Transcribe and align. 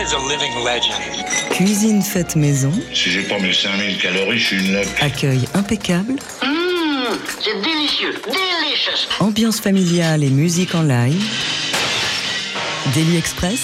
man 0.00 0.06
is 0.06 0.12
a 0.14 0.18
living 0.18 0.54
legend. 0.64 1.24
Cuisine 1.50 2.02
faite 2.02 2.34
maison, 2.36 2.72
Si 2.94 3.10
j'ai 3.10 3.22
pas 3.22 3.38
mes 3.38 3.52
5000 3.52 3.98
calories, 3.98 4.38
je 4.38 4.46
suis 4.46 4.56
une 4.66 4.72
loque. 4.74 4.86
accueil 5.00 5.46
impeccable, 5.54 6.12
Mmh, 6.42 7.16
c'est 7.40 7.60
délicieux, 7.62 8.14
delicious. 8.26 9.08
ambiance 9.20 9.60
familiale 9.60 10.24
et 10.24 10.30
musique 10.30 10.74
en 10.74 10.82
live. 10.82 11.22
Daily 12.94 13.16
Express, 13.18 13.60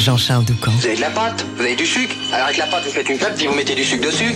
Jean-Charles 0.00 0.44
Doucan. 0.44 0.72
Vous 0.72 0.86
avez 0.86 0.96
de 0.96 1.00
la 1.00 1.10
pâte 1.10 1.44
Vous 1.56 1.62
avez 1.62 1.76
du 1.76 1.86
sucre 1.86 2.14
Alors 2.32 2.46
avec 2.46 2.56
la 2.58 2.66
pâte, 2.66 2.84
vous 2.86 2.92
faites 2.92 3.08
une 3.08 3.18
pâte, 3.18 3.36
puis 3.36 3.46
vous 3.46 3.54
mettez 3.54 3.74
du 3.74 3.84
sucre 3.84 4.06
dessus. 4.06 4.34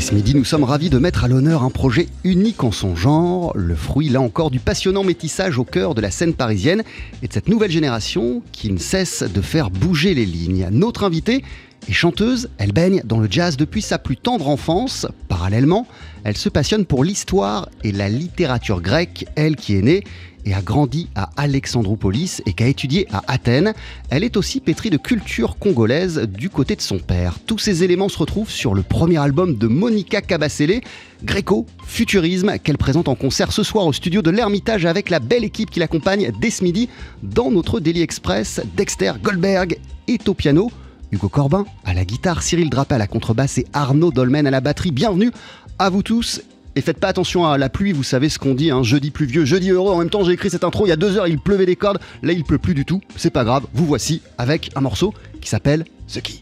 Et 0.00 0.02
ce 0.02 0.14
midi, 0.14 0.34
nous 0.34 0.46
sommes 0.46 0.64
ravis 0.64 0.88
de 0.88 0.96
mettre 0.96 1.24
à 1.24 1.28
l'honneur 1.28 1.62
un 1.62 1.68
projet 1.68 2.08
unique 2.24 2.64
en 2.64 2.72
son 2.72 2.96
genre, 2.96 3.52
le 3.54 3.74
fruit 3.74 4.08
là 4.08 4.22
encore 4.22 4.50
du 4.50 4.58
passionnant 4.58 5.04
métissage 5.04 5.58
au 5.58 5.64
cœur 5.64 5.94
de 5.94 6.00
la 6.00 6.10
scène 6.10 6.32
parisienne 6.32 6.84
et 7.22 7.28
de 7.28 7.32
cette 7.34 7.50
nouvelle 7.50 7.70
génération 7.70 8.42
qui 8.50 8.72
ne 8.72 8.78
cesse 8.78 9.22
de 9.22 9.42
faire 9.42 9.68
bouger 9.68 10.14
les 10.14 10.24
lignes. 10.24 10.68
Notre 10.72 11.04
invitée 11.04 11.44
est 11.86 11.92
chanteuse, 11.92 12.48
elle 12.56 12.72
baigne 12.72 13.02
dans 13.04 13.20
le 13.20 13.28
jazz 13.30 13.58
depuis 13.58 13.82
sa 13.82 13.98
plus 13.98 14.16
tendre 14.16 14.48
enfance. 14.48 15.06
Parallèlement, 15.28 15.86
elle 16.24 16.38
se 16.38 16.48
passionne 16.48 16.86
pour 16.86 17.04
l'histoire 17.04 17.68
et 17.84 17.92
la 17.92 18.08
littérature 18.08 18.80
grecque, 18.80 19.26
elle 19.36 19.54
qui 19.54 19.76
est 19.76 19.82
née 19.82 20.04
et 20.44 20.54
a 20.54 20.62
grandi 20.62 21.08
à 21.14 21.30
Alexandroupolis 21.36 22.42
et 22.46 22.52
qui 22.52 22.62
a 22.62 22.66
étudié 22.66 23.06
à 23.12 23.22
Athènes. 23.28 23.74
Elle 24.10 24.24
est 24.24 24.36
aussi 24.36 24.60
pétrie 24.60 24.90
de 24.90 24.96
culture 24.96 25.58
congolaise 25.58 26.28
du 26.28 26.50
côté 26.50 26.76
de 26.76 26.80
son 26.80 26.98
père. 26.98 27.38
Tous 27.46 27.58
ces 27.58 27.84
éléments 27.84 28.08
se 28.08 28.18
retrouvent 28.18 28.50
sur 28.50 28.74
le 28.74 28.82
premier 28.82 29.18
album 29.18 29.56
de 29.56 29.66
Monica 29.66 30.20
Cabacele, 30.20 30.80
Greco, 31.22 31.66
Futurisme, 31.86 32.58
qu'elle 32.58 32.78
présente 32.78 33.08
en 33.08 33.14
concert 33.14 33.52
ce 33.52 33.62
soir 33.62 33.86
au 33.86 33.92
studio 33.92 34.22
de 34.22 34.30
l'Ermitage 34.30 34.86
avec 34.86 35.10
la 35.10 35.20
belle 35.20 35.44
équipe 35.44 35.70
qui 35.70 35.80
l'accompagne 35.80 36.32
dès 36.40 36.50
ce 36.50 36.64
midi 36.64 36.88
dans 37.22 37.50
notre 37.50 37.80
Daily 37.80 38.02
Express. 38.02 38.60
Dexter 38.76 39.12
Goldberg 39.22 39.78
est 40.08 40.28
au 40.28 40.34
piano. 40.34 40.70
Hugo 41.12 41.28
Corbin 41.28 41.64
à 41.84 41.92
la 41.92 42.04
guitare, 42.04 42.42
Cyril 42.42 42.70
Drapé 42.70 42.94
à 42.94 42.98
la 42.98 43.06
contrebasse 43.06 43.58
et 43.58 43.66
Arnaud 43.72 44.12
Dolmen 44.12 44.46
à 44.46 44.50
la 44.50 44.60
batterie. 44.60 44.92
Bienvenue 44.92 45.32
à 45.78 45.90
vous 45.90 46.02
tous 46.02 46.40
et 46.76 46.80
faites 46.80 47.00
pas 47.00 47.08
attention 47.08 47.46
à 47.46 47.58
la 47.58 47.68
pluie, 47.68 47.92
vous 47.92 48.02
savez 48.02 48.28
ce 48.28 48.38
qu'on 48.38 48.54
dit, 48.54 48.70
hein, 48.70 48.82
jeudi 48.82 49.10
pluvieux, 49.10 49.44
jeudi 49.44 49.70
heureux. 49.70 49.92
En 49.92 49.98
même 49.98 50.10
temps, 50.10 50.24
j'ai 50.24 50.32
écrit 50.32 50.50
cette 50.50 50.64
intro 50.64 50.86
il 50.86 50.90
y 50.90 50.92
a 50.92 50.96
deux 50.96 51.16
heures, 51.16 51.26
il 51.26 51.38
pleuvait 51.38 51.66
des 51.66 51.76
cordes. 51.76 51.98
Là, 52.22 52.32
il 52.32 52.44
pleut 52.44 52.58
plus 52.58 52.74
du 52.74 52.84
tout. 52.84 53.00
C'est 53.16 53.30
pas 53.30 53.44
grave, 53.44 53.66
vous 53.74 53.86
voici 53.86 54.22
avec 54.38 54.70
un 54.76 54.80
morceau 54.80 55.12
qui 55.40 55.48
s'appelle 55.48 55.84
The 56.12 56.20
Key. 56.22 56.40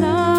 No. 0.00 0.35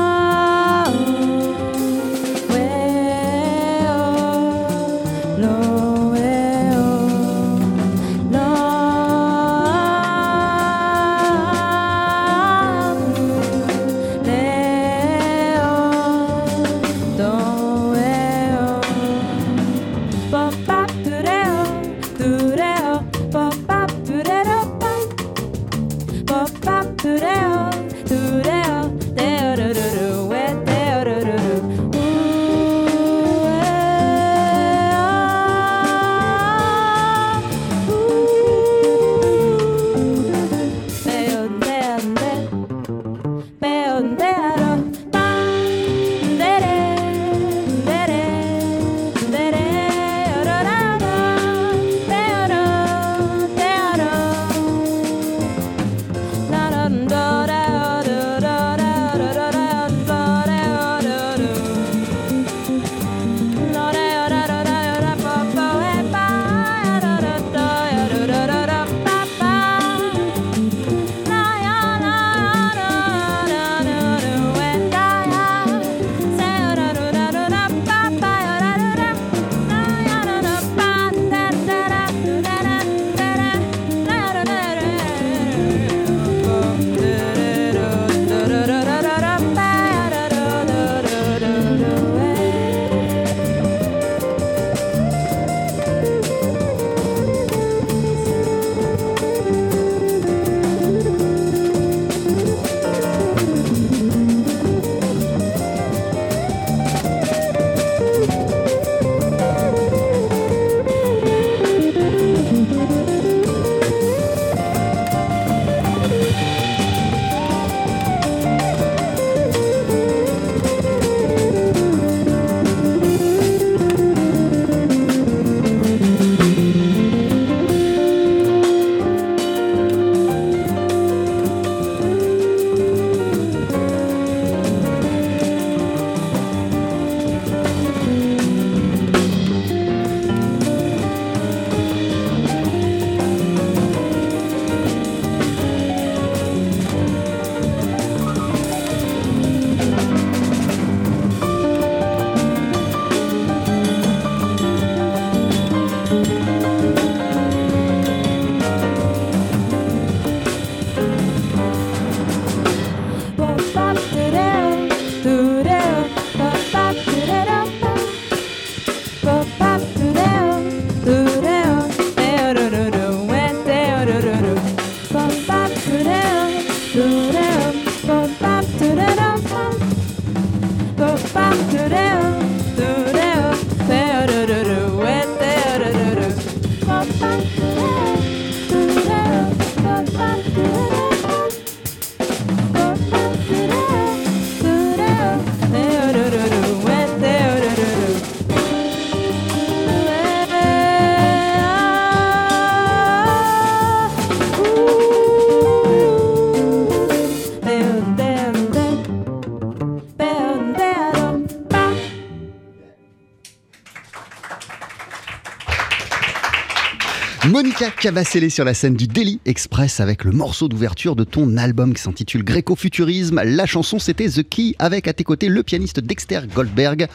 Monica 217.79 217.95
Cavacellé 218.01 218.49
sur 218.49 218.65
la 218.65 218.73
scène 218.73 218.95
du 218.95 219.05
Daily 219.05 219.39
Express 219.45 219.99
avec 219.99 220.23
le 220.23 220.31
morceau 220.31 220.67
d'ouverture 220.67 221.15
de 221.15 221.23
ton 221.23 221.57
album 221.57 221.93
qui 221.93 222.01
s'intitule 222.01 222.43
Gréco-Futurisme. 222.43 223.39
La 223.43 223.67
chanson 223.67 223.99
c'était 223.99 224.27
The 224.27 224.41
Key 224.41 224.73
avec 224.79 225.07
à 225.07 225.13
tes 225.13 225.23
côtés 225.23 225.47
le 225.47 225.61
pianiste 225.61 225.99
Dexter 225.99 226.41
Goldberg, 226.51 227.07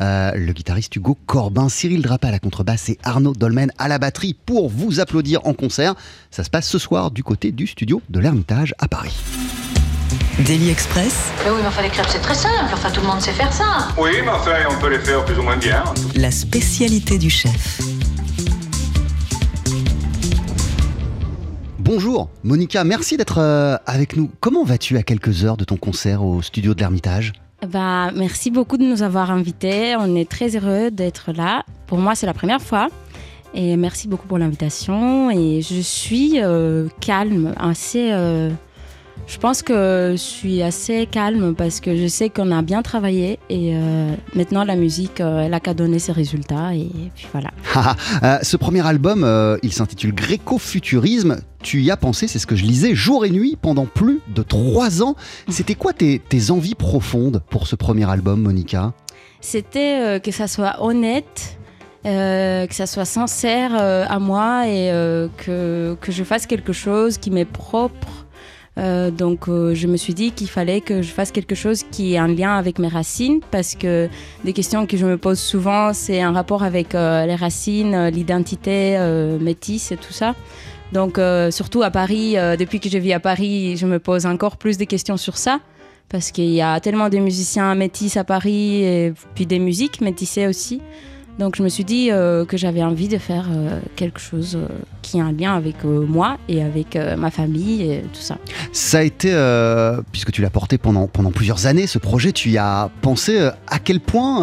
euh, 0.00 0.30
le 0.36 0.52
guitariste 0.52 0.94
Hugo 0.94 1.18
Corbin, 1.26 1.68
Cyril 1.68 2.00
Drapa 2.02 2.28
à 2.28 2.30
la 2.30 2.38
contrebasse 2.38 2.90
et 2.90 2.98
Arnaud 3.02 3.32
Dolmen 3.32 3.72
à 3.76 3.88
la 3.88 3.98
batterie 3.98 4.34
pour 4.34 4.68
vous 4.68 5.00
applaudir 5.00 5.44
en 5.48 5.52
concert. 5.52 5.94
Ça 6.30 6.44
se 6.44 6.50
passe 6.50 6.68
ce 6.68 6.78
soir 6.78 7.10
du 7.10 7.24
côté 7.24 7.50
du 7.50 7.66
studio 7.66 8.00
de 8.08 8.20
l'Ermitage 8.20 8.72
à 8.78 8.86
Paris. 8.86 9.16
Daily 10.40 10.70
Express, 10.70 11.32
Mais 11.44 11.50
oui, 11.50 11.56
mais 11.60 11.66
enfin, 11.66 11.82
les 11.82 11.88
crêpes, 11.88 12.06
c'est 12.08 12.20
très 12.20 12.34
simple. 12.34 12.70
Enfin, 12.72 12.90
tout 12.90 13.00
le 13.00 13.06
monde 13.08 13.20
sait 13.20 13.32
faire 13.32 13.52
ça. 13.52 13.88
Oui, 13.98 14.10
mais 14.22 14.30
enfin, 14.30 14.52
on 14.70 14.80
peut 14.80 14.90
les 14.90 15.00
faire 15.00 15.24
plus 15.24 15.36
ou 15.38 15.42
moins 15.42 15.56
bien. 15.56 15.82
la 16.14 16.30
spécialité 16.30 17.18
du 17.18 17.30
chef. 17.30 17.80
Bonjour 21.84 22.30
Monica, 22.44 22.82
merci 22.82 23.18
d'être 23.18 23.36
euh, 23.36 23.76
avec 23.84 24.16
nous. 24.16 24.30
Comment 24.40 24.64
vas-tu 24.64 24.96
à 24.96 25.02
quelques 25.02 25.44
heures 25.44 25.58
de 25.58 25.64
ton 25.64 25.76
concert 25.76 26.24
au 26.24 26.40
studio 26.40 26.72
de 26.72 26.80
l'Ermitage? 26.80 27.34
Bah, 27.68 28.10
merci 28.14 28.50
beaucoup 28.50 28.78
de 28.78 28.84
nous 28.84 29.02
avoir 29.02 29.30
invités. 29.30 29.94
On 29.98 30.16
est 30.16 30.26
très 30.26 30.56
heureux 30.56 30.90
d'être 30.90 31.30
là. 31.32 31.62
Pour 31.86 31.98
moi, 31.98 32.14
c'est 32.14 32.24
la 32.24 32.32
première 32.32 32.62
fois. 32.62 32.88
Et 33.52 33.76
merci 33.76 34.08
beaucoup 34.08 34.26
pour 34.26 34.38
l'invitation. 34.38 35.30
Et 35.30 35.60
je 35.60 35.80
suis 35.82 36.40
euh, 36.40 36.88
calme, 37.02 37.54
assez. 37.58 38.12
euh, 38.12 38.48
je 39.26 39.38
pense 39.38 39.62
que 39.62 40.10
je 40.12 40.20
suis 40.20 40.62
assez 40.62 41.06
calme 41.06 41.54
parce 41.54 41.80
que 41.80 41.96
je 41.96 42.06
sais 42.06 42.28
qu'on 42.28 42.50
a 42.50 42.62
bien 42.62 42.82
travaillé. 42.82 43.38
Et 43.48 43.74
euh, 43.74 44.14
maintenant, 44.34 44.64
la 44.64 44.76
musique, 44.76 45.20
euh, 45.20 45.40
elle 45.40 45.54
a 45.54 45.60
qu'à 45.60 45.74
donner 45.74 45.98
ses 45.98 46.12
résultats. 46.12 46.74
Et 46.74 46.90
puis 47.14 47.26
voilà. 47.32 47.50
Haha, 47.74 47.96
euh, 48.22 48.38
ce 48.42 48.56
premier 48.56 48.86
album, 48.86 49.26
il 49.62 49.72
s'intitule 49.72 50.14
Gréco-Futurisme. 50.14 51.40
Tu 51.62 51.80
y 51.82 51.90
as 51.90 51.96
pensé, 51.96 52.28
c'est 52.28 52.38
ce 52.38 52.46
que 52.46 52.56
je 52.56 52.64
lisais, 52.64 52.94
jour 52.94 53.24
et 53.24 53.30
nuit 53.30 53.56
pendant 53.60 53.86
plus 53.86 54.20
de 54.34 54.42
trois 54.42 55.02
ans. 55.02 55.16
C'était 55.48 55.74
quoi 55.74 55.92
tes, 55.92 56.18
tes 56.18 56.50
envies 56.50 56.74
profondes 56.74 57.42
pour 57.48 57.66
ce 57.66 57.76
premier 57.76 58.08
album, 58.08 58.42
Monica? 58.42 58.92
C'était 59.40 60.20
que 60.22 60.30
ça 60.30 60.46
soit 60.46 60.82
honnête, 60.82 61.58
euh, 62.06 62.66
que 62.66 62.74
ça 62.74 62.86
soit 62.86 63.06
sincère 63.06 63.70
euh, 63.80 64.04
à 64.06 64.18
moi 64.18 64.68
et 64.68 64.90
euh, 64.92 65.28
que, 65.38 65.96
que 66.02 66.12
je 66.12 66.22
fasse 66.22 66.44
quelque 66.44 66.74
chose 66.74 67.16
qui 67.16 67.30
m'est 67.30 67.46
propre. 67.46 68.23
Euh, 68.76 69.12
donc 69.12 69.48
euh, 69.48 69.72
je 69.74 69.86
me 69.86 69.96
suis 69.96 70.14
dit 70.14 70.32
qu'il 70.32 70.48
fallait 70.48 70.80
que 70.80 71.00
je 71.00 71.10
fasse 71.10 71.30
quelque 71.30 71.54
chose 71.54 71.84
qui 71.92 72.14
ait 72.14 72.18
un 72.18 72.26
lien 72.26 72.56
avec 72.56 72.80
mes 72.80 72.88
racines 72.88 73.38
parce 73.52 73.76
que 73.76 74.08
des 74.42 74.52
questions 74.52 74.84
que 74.86 74.96
je 74.96 75.06
me 75.06 75.16
pose 75.16 75.38
souvent 75.38 75.92
c'est 75.92 76.20
un 76.20 76.32
rapport 76.32 76.64
avec 76.64 76.96
euh, 76.96 77.24
les 77.24 77.36
racines, 77.36 78.08
l'identité 78.08 78.98
métisse 79.40 79.92
et 79.92 79.96
tout 79.96 80.12
ça. 80.12 80.34
Donc 80.92 81.18
surtout 81.50 81.82
à 81.82 81.90
Paris, 81.90 82.36
depuis 82.58 82.78
que 82.78 82.88
je 82.88 82.98
vis 82.98 83.12
à 83.12 83.20
Paris, 83.20 83.76
je 83.76 83.86
me 83.86 83.98
pose 83.98 84.26
encore 84.26 84.56
plus 84.56 84.78
de 84.78 84.84
questions 84.84 85.16
sur 85.16 85.36
ça 85.36 85.60
parce 86.08 86.30
qu'il 86.30 86.50
y 86.50 86.60
a 86.60 86.78
tellement 86.80 87.08
de 87.08 87.18
musiciens 87.18 87.74
métis 87.74 88.16
à 88.16 88.24
Paris 88.24 88.84
et 88.84 89.12
puis 89.34 89.46
des 89.46 89.58
musiques 89.58 90.00
métissées 90.00 90.46
aussi. 90.46 90.80
Donc 91.38 91.56
je 91.56 91.62
me 91.62 91.68
suis 91.68 91.84
dit 91.84 92.10
euh, 92.10 92.44
que 92.44 92.56
j'avais 92.56 92.82
envie 92.82 93.08
de 93.08 93.18
faire 93.18 93.46
euh, 93.50 93.80
quelque 93.96 94.20
chose 94.20 94.56
euh, 94.56 94.68
qui 95.02 95.20
a 95.20 95.24
un 95.24 95.32
lien 95.32 95.54
avec 95.54 95.84
moi 95.84 96.38
et 96.48 96.62
avec 96.62 96.96
ma 97.18 97.30
famille 97.30 97.82
et 97.82 98.00
tout 98.00 98.20
ça. 98.20 98.38
Ça 98.72 98.98
a 98.98 99.02
été, 99.02 99.34
puisque 100.12 100.32
tu 100.32 100.40
l'as 100.40 100.50
porté 100.50 100.78
pendant, 100.78 101.06
pendant 101.08 101.30
plusieurs 101.30 101.66
années, 101.66 101.86
ce 101.86 101.98
projet, 101.98 102.32
tu 102.32 102.50
y 102.50 102.58
as 102.58 102.90
pensé 103.02 103.50
à 103.66 103.78
quel 103.78 104.00
point 104.00 104.40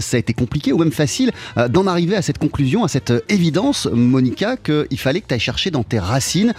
ça 0.00 0.16
a 0.16 0.20
été 0.20 0.34
compliqué 0.34 0.72
ou 0.72 0.78
même 0.78 0.92
facile 0.92 1.30
d'en 1.70 1.86
arriver 1.86 2.16
à 2.16 2.22
cette 2.22 2.36
conclusion, 2.38 2.84
à 2.84 2.88
cette 2.88 3.12
évidence, 3.30 3.88
Monica, 3.90 4.56
qu'il 4.58 4.98
fallait 4.98 5.22
que 5.22 5.28
tu 5.28 5.34
ailles 5.34 5.40
chercher 5.40 5.70
dans 5.70 5.84
tes 5.84 5.98
racines 5.98 6.52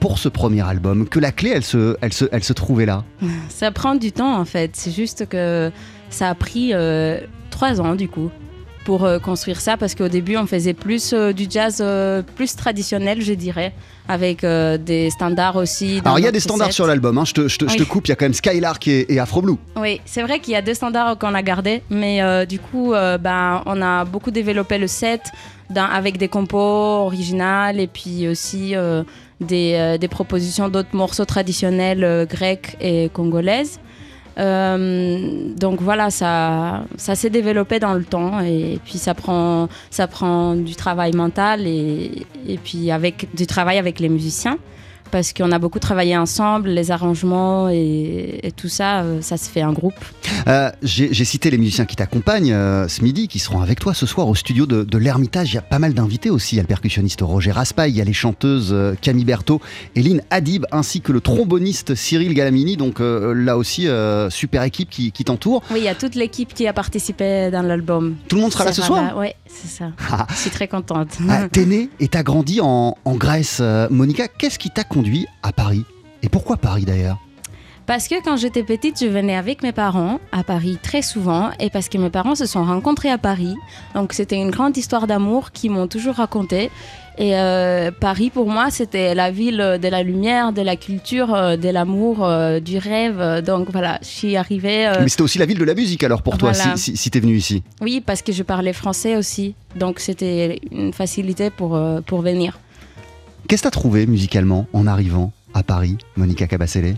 pour 0.00 0.18
ce 0.18 0.30
premier 0.30 0.66
album, 0.66 1.06
que 1.06 1.20
la 1.20 1.32
clé, 1.32 1.52
elle 1.54 1.64
se, 1.64 1.96
elle 2.00 2.14
se, 2.14 2.24
elle 2.32 2.44
se 2.44 2.54
trouvait 2.54 2.86
là? 2.86 3.04
Ça 3.50 3.70
prend 3.70 3.96
du 3.96 4.12
temps 4.12 4.34
en 4.38 4.46
fait. 4.46 4.70
C'est 4.74 4.92
juste 4.92 5.28
que 5.28 5.70
ça 6.08 6.30
a 6.30 6.34
pris 6.34 6.72
trois 7.50 7.80
ans 7.82 7.94
du 7.94 8.08
coup 8.08 8.30
pour 8.86 9.04
euh, 9.04 9.18
construire 9.18 9.60
ça 9.60 9.76
parce 9.76 9.94
qu'au 9.96 10.06
début 10.08 10.36
on 10.36 10.46
faisait 10.46 10.72
plus 10.72 11.12
euh, 11.12 11.32
du 11.32 11.46
jazz 11.50 11.78
euh, 11.80 12.22
plus 12.36 12.54
traditionnel 12.54 13.20
je 13.20 13.32
dirais 13.34 13.72
avec 14.08 14.44
euh, 14.44 14.78
des 14.78 15.10
standards 15.10 15.56
aussi. 15.56 16.00
Alors 16.04 16.20
il 16.20 16.24
y 16.24 16.28
a 16.28 16.30
des 16.30 16.38
standards 16.38 16.72
sur 16.72 16.86
l'album, 16.86 17.18
hein, 17.18 17.24
je, 17.24 17.32
te, 17.32 17.48
je, 17.48 17.58
te, 17.58 17.68
je 17.68 17.76
te 17.76 17.82
Oui. 17.82 17.88
coupe, 17.88 18.06
il 18.06 18.10
y 18.10 18.12
a 18.12 18.16
quand 18.16 18.24
même 18.26 18.34
Skylark 18.34 18.86
et, 18.86 19.12
et 19.12 19.18
Afro 19.18 19.42
Blue. 19.42 19.56
Oui, 19.76 20.00
c'est 20.04 20.22
vrai 20.22 20.38
qu'il 20.38 20.52
y 20.52 20.56
a 20.56 20.62
deux 20.62 20.74
standards 20.74 21.18
qu'on 21.18 21.34
a 21.34 21.42
gardés, 21.42 21.82
mais 21.90 22.22
euh, 22.22 22.46
du 22.46 22.60
coup, 22.60 22.94
euh, 22.94 23.18
ben, 23.18 23.62
on 23.66 23.82
a 23.82 24.04
beaucoup 24.04 24.30
développé 24.30 24.78
le 24.78 24.86
set 24.86 25.22
dans- 25.70 25.90
avec 25.90 26.16
des 26.18 26.28
compos 26.28 26.56
originales 27.08 27.80
et 27.80 27.88
puis 27.88 28.28
aussi 28.28 28.74
des, 29.40 29.96
des 30.00 30.08
propositions 30.08 30.68
d'autres 30.68 30.94
morceaux 30.94 31.24
traditionnels 31.24 32.26
grecs 32.30 32.76
et 32.80 33.10
congolaises. 33.12 33.80
Euh, 34.38 35.48
donc 35.56 35.80
voilà, 35.80 36.10
ça, 36.10 36.84
ça 36.96 37.14
s'est 37.14 37.30
développé 37.30 37.78
dans 37.78 37.94
le 37.94 38.04
temps 38.04 38.40
et 38.40 38.78
puis 38.84 38.98
ça 38.98 39.14
prend, 39.14 39.68
ça 39.90 40.06
prend 40.06 40.54
du 40.54 40.76
travail 40.76 41.12
mental 41.12 41.66
et, 41.66 42.26
et 42.46 42.58
puis 42.58 42.90
avec 42.90 43.34
du 43.34 43.46
travail 43.46 43.78
avec 43.78 43.98
les 43.98 44.08
musiciens 44.08 44.58
parce 45.10 45.32
qu'on 45.32 45.52
a 45.52 45.58
beaucoup 45.58 45.78
travaillé 45.78 46.16
ensemble, 46.16 46.68
les 46.70 46.90
arrangements 46.90 47.68
et, 47.68 48.40
et 48.42 48.52
tout 48.52 48.68
ça, 48.68 49.00
euh, 49.02 49.20
ça 49.22 49.36
se 49.36 49.48
fait 49.48 49.64
en 49.64 49.72
groupe. 49.72 49.94
Euh, 50.48 50.70
J'ai 50.82 51.24
cité 51.24 51.50
les 51.50 51.58
musiciens 51.58 51.84
qui 51.84 51.96
t'accompagnent 51.96 52.52
euh, 52.52 52.88
ce 52.88 53.02
midi, 53.02 53.28
qui 53.28 53.38
seront 53.38 53.60
avec 53.60 53.80
toi 53.80 53.94
ce 53.94 54.06
soir 54.06 54.28
au 54.28 54.34
studio 54.34 54.66
de, 54.66 54.84
de 54.84 54.98
l'Ermitage. 54.98 55.52
Il 55.52 55.54
y 55.56 55.58
a 55.58 55.62
pas 55.62 55.78
mal 55.78 55.94
d'invités 55.94 56.30
aussi. 56.30 56.54
Il 56.54 56.58
y 56.58 56.60
a 56.60 56.62
le 56.62 56.68
percussionniste 56.68 57.20
Roger 57.22 57.52
Raspail, 57.52 57.90
il 57.92 57.96
y 57.96 58.00
a 58.00 58.04
les 58.04 58.12
chanteuses 58.12 58.74
Camille 59.00 59.24
Berthaud 59.24 59.60
et 59.94 60.02
Lynn 60.02 60.22
Hadib, 60.30 60.66
ainsi 60.72 61.00
que 61.00 61.12
le 61.12 61.20
tromboniste 61.20 61.94
Cyril 61.94 62.34
Galamini. 62.34 62.76
Donc 62.76 62.96
là 63.00 63.56
aussi, 63.56 63.88
super 64.30 64.62
équipe 64.62 64.90
qui, 64.90 65.12
qui 65.12 65.24
t'entoure. 65.24 65.62
Oui, 65.70 65.78
il 65.80 65.84
y 65.84 65.88
a 65.88 65.94
toute 65.94 66.14
l'équipe 66.14 66.52
qui 66.54 66.66
a 66.66 66.72
participé 66.72 67.50
dans 67.50 67.62
l'album. 67.62 68.16
Tout 68.28 68.36
le 68.36 68.42
monde 68.42 68.52
sera 68.52 68.64
là 68.64 68.72
ce 68.72 68.82
soir 68.82 69.14
Oui, 69.16 69.28
c'est 69.46 69.68
ça. 69.68 69.90
Ah. 70.10 70.26
Je 70.30 70.36
suis 70.36 70.50
très 70.50 70.68
contente. 70.68 71.08
Ah, 71.28 71.48
T'es 71.50 71.64
né 71.66 71.88
et 72.00 72.08
t'as 72.08 72.22
grandi 72.22 72.60
en, 72.60 72.96
en 73.04 73.14
Grèce. 73.14 73.62
Monica, 73.90 74.28
qu'est-ce 74.28 74.58
qui 74.58 74.70
t'a 74.70 74.84
conduit 74.96 75.26
à 75.42 75.52
Paris 75.52 75.84
Et 76.22 76.30
pourquoi 76.30 76.56
Paris 76.56 76.86
d'ailleurs? 76.86 77.18
Parce 77.84 78.08
que 78.08 78.14
quand 78.24 78.36
j'étais 78.38 78.62
petite, 78.62 78.98
je 78.98 79.06
venais 79.06 79.36
avec 79.36 79.62
mes 79.62 79.72
parents 79.72 80.18
à 80.32 80.42
Paris 80.42 80.78
très 80.82 81.02
souvent 81.02 81.50
et 81.60 81.68
parce 81.68 81.90
que 81.90 81.98
mes 81.98 82.08
parents 82.08 82.34
se 82.34 82.46
sont 82.46 82.64
rencontrés 82.64 83.10
à 83.10 83.18
Paris. 83.18 83.54
Donc 83.94 84.14
c'était 84.14 84.36
une 84.36 84.50
grande 84.50 84.74
histoire 84.76 85.06
d'amour 85.06 85.52
qu'ils 85.52 85.70
m'ont 85.70 85.86
toujours 85.86 86.14
racontée. 86.14 86.70
Et 87.18 87.36
euh, 87.36 87.90
Paris, 88.00 88.30
pour 88.30 88.48
moi, 88.48 88.70
c'était 88.70 89.14
la 89.14 89.30
ville 89.30 89.78
de 89.80 89.88
la 89.88 90.02
lumière, 90.02 90.52
de 90.54 90.62
la 90.62 90.76
culture, 90.76 91.32
euh, 91.34 91.56
de 91.56 91.68
l'amour, 91.68 92.24
euh, 92.24 92.58
du 92.58 92.78
rêve. 92.78 93.42
Donc 93.44 93.70
voilà, 93.70 93.98
je 94.02 94.08
suis 94.08 94.36
arrivée. 94.36 94.86
euh, 94.88 95.02
Mais 95.02 95.08
c'était 95.10 95.22
aussi 95.22 95.38
la 95.38 95.46
ville 95.46 95.58
de 95.58 95.64
la 95.64 95.74
musique 95.74 96.02
alors 96.04 96.22
pour 96.22 96.38
toi, 96.38 96.52
Voilà. 96.52 96.76
si, 96.76 96.92
si, 96.92 96.96
si 96.96 97.10
t'es 97.10 97.20
venu 97.20 97.36
ici? 97.36 97.62
Oui, 97.82 98.02
parce 98.04 98.22
que 98.22 98.32
je 98.32 98.42
parlais 98.42 98.72
français 98.72 99.16
aussi. 99.16 99.54
Donc 99.76 100.00
c'était 100.00 100.58
une 100.72 100.92
facilité 100.94 101.50
pour, 101.50 101.78
pour 102.06 102.22
venir. 102.22 102.58
Qu'est-ce 103.48 103.62
que 103.62 103.68
t'as 103.68 103.70
trouvé 103.70 104.06
musicalement 104.06 104.66
en 104.72 104.88
arrivant 104.88 105.32
à 105.54 105.62
Paris, 105.62 105.98
Monica 106.16 106.48
Cabacele 106.48 106.96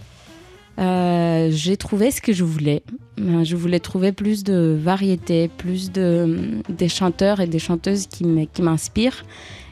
Euh, 0.79 1.49
j'ai 1.51 1.77
trouvé 1.77 2.11
ce 2.11 2.23
que 2.23 2.33
je 2.33 2.43
voulais. 2.45 2.83
Euh, 3.21 3.45
Je 3.45 3.55
voulais 3.57 3.81
trouver 3.81 4.13
plus 4.13 4.45
de 4.45 4.79
variété, 4.81 5.49
plus 5.49 5.93
de 5.93 6.63
des 6.69 6.89
chanteurs 6.89 7.41
et 7.41 7.47
des 7.47 7.59
chanteuses 7.59 8.07
qui 8.07 8.25
m'inspirent 8.63 9.25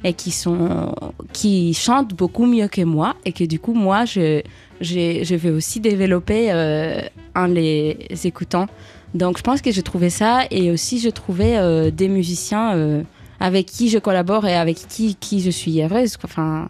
et 0.04 0.12
qui 0.12 0.32
sont 0.32 0.94
qui 1.32 1.72
chantent 1.72 2.12
beaucoup 2.12 2.44
mieux 2.44 2.68
que 2.68 2.82
moi 2.82 3.14
et 3.24 3.32
que 3.32 3.44
du 3.44 3.58
coup 3.58 3.72
moi 3.72 4.04
je 4.04 4.42
vais 4.80 5.50
aussi 5.50 5.80
développer 5.80 6.52
euh, 6.52 7.00
en 7.34 7.46
les 7.46 7.96
écoutant. 8.24 8.66
Donc 9.14 9.38
je 9.38 9.42
pense 9.42 9.62
que 9.62 9.70
j'ai 9.70 9.82
trouvé 9.82 10.10
ça 10.10 10.42
et 10.50 10.70
aussi 10.70 10.98
j'ai 10.98 11.12
trouvé 11.12 11.56
des 11.92 12.08
musiciens 12.08 13.04
avec 13.40 13.66
qui 13.66 13.88
je 13.88 13.98
collabore 13.98 14.46
et 14.46 14.56
avec 14.56 14.76
qui, 14.88 15.14
qui 15.16 15.40
je 15.40 15.50
suis 15.50 15.82
heureuse. 15.82 16.16
quoi. 16.16 16.28
Enfin, 16.30 16.68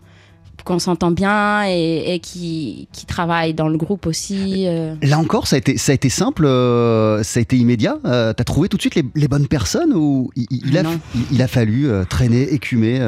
qu'on 0.64 0.80
s'entend 0.80 1.12
bien 1.12 1.64
et, 1.68 2.14
et 2.14 2.18
qui, 2.18 2.88
qui 2.90 3.06
travaillent 3.06 3.54
dans 3.54 3.68
le 3.68 3.78
groupe 3.78 4.04
aussi. 4.06 4.64
euh. 4.66 4.96
Là 5.00 5.16
encore, 5.16 5.46
ça 5.46 5.54
a 5.54 5.58
été, 5.60 5.76
ça 5.78 5.92
a 5.92 5.94
été 5.94 6.08
simple, 6.08 6.44
euh, 6.44 7.22
ça 7.22 7.38
a 7.38 7.42
été 7.42 7.56
immédiat. 7.56 7.98
Euh, 8.04 8.32
T'as 8.32 8.42
trouvé 8.42 8.68
tout 8.68 8.76
de 8.76 8.82
suite 8.82 8.96
les, 8.96 9.04
les 9.14 9.28
bonnes 9.28 9.46
personnes 9.46 9.92
ou 9.94 10.32
il, 10.34 10.76
a, 10.76 10.82
il, 11.14 11.20
il 11.30 11.42
a 11.42 11.46
fallu 11.46 11.88
euh, 11.88 12.04
traîner, 12.04 12.52
écumer 12.52 12.98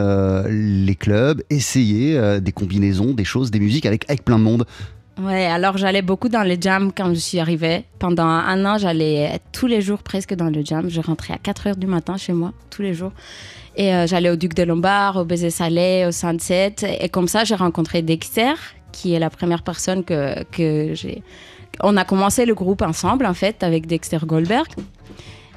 les 0.49 0.95
clubs, 0.95 1.43
essayer 1.51 2.39
des 2.41 2.53
combinaisons, 2.53 3.13
des 3.13 3.25
choses, 3.25 3.51
des 3.51 3.59
musiques 3.59 3.87
avec, 3.87 4.09
avec 4.09 4.25
plein 4.25 4.39
de 4.39 4.45
monde? 4.45 4.65
Ouais, 5.21 5.47
alors 5.47 5.77
j'allais 5.77 6.03
beaucoup 6.03 6.29
dans 6.29 6.45
les 6.45 6.57
jams 6.61 6.93
quand 6.97 7.09
je 7.13 7.19
suis 7.19 7.41
arrivée. 7.41 7.85
Pendant 7.99 8.25
un 8.25 8.65
an, 8.65 8.79
j'allais 8.79 9.41
tous 9.53 9.67
les 9.67 9.81
jours 9.81 9.99
presque 9.99 10.35
dans 10.35 10.49
le 10.49 10.65
jam. 10.65 10.89
Je 10.89 11.01
rentrais 11.01 11.35
à 11.35 11.39
4 11.39 11.67
heures 11.67 11.77
du 11.77 11.89
matin 11.89 12.17
chez 12.17 12.33
moi, 12.33 12.53
tous 12.71 12.83
les 12.83 12.95
jours. 12.95 13.11
Et 13.77 13.93
euh, 13.93 14.07
j'allais 14.07 14.31
au 14.31 14.37
Duc 14.37 14.55
de 14.55 14.63
Lombard, 14.63 15.17
au 15.17 15.25
Baiser 15.25 15.51
Salé, 15.51 16.05
au 16.07 16.13
Sunset. 16.13 16.77
Et 17.01 17.09
comme 17.09 17.27
ça, 17.27 17.43
j'ai 17.43 17.57
rencontré 17.57 18.03
Dexter, 18.03 18.55
qui 18.93 19.13
est 19.13 19.19
la 19.19 19.31
première 19.31 19.63
personne 19.63 20.05
que, 20.05 20.45
que 20.53 20.95
j'ai. 20.95 21.23
On 21.83 21.97
a 21.97 22.05
commencé 22.05 22.47
le 22.47 22.55
groupe 22.55 22.83
ensemble, 22.83 23.27
en 23.27 23.35
fait, 23.35 23.65
avec 23.65 23.87
Dexter 23.87 24.19
Goldberg. 24.25 24.69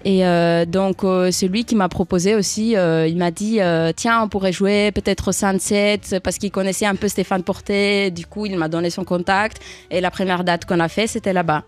Et 0.04 0.26
euh, 0.26 0.66
donc, 0.66 1.04
euh, 1.04 1.30
c'est 1.32 1.48
lui 1.48 1.64
qui 1.64 1.76
m'a 1.76 1.88
proposé 1.90 2.36
aussi. 2.36 2.76
euh, 2.76 3.08
il 3.08 3.18
m'a 3.18 3.30
dit 3.32 3.62
euh, 3.62 3.92
Tiens, 3.96 4.22
on 4.24 4.30
pourrait 4.30 4.52
jouer 4.54 4.92
peut-être 4.92 5.28
au 5.28 5.32
Sunset, 5.32 6.00
parce 6.24 6.38
qu'il 6.38 6.50
connaissait 6.52 6.86
un 6.88 6.96
peu 6.96 7.08
Stéphane 7.08 7.44
Porté. 7.44 8.10
Du 8.12 8.26
coup, 8.26 8.46
il 8.46 8.58
m'a 8.58 8.68
donné 8.68 8.90
son 8.90 9.04
contact. 9.04 9.62
Et 9.92 10.02
la 10.02 10.10
première 10.10 10.44
date 10.44 10.66
qu'on 10.66 10.80
a 10.80 10.88
fait, 10.88 11.06
c'était 11.08 11.34
là-bas. 11.34 11.64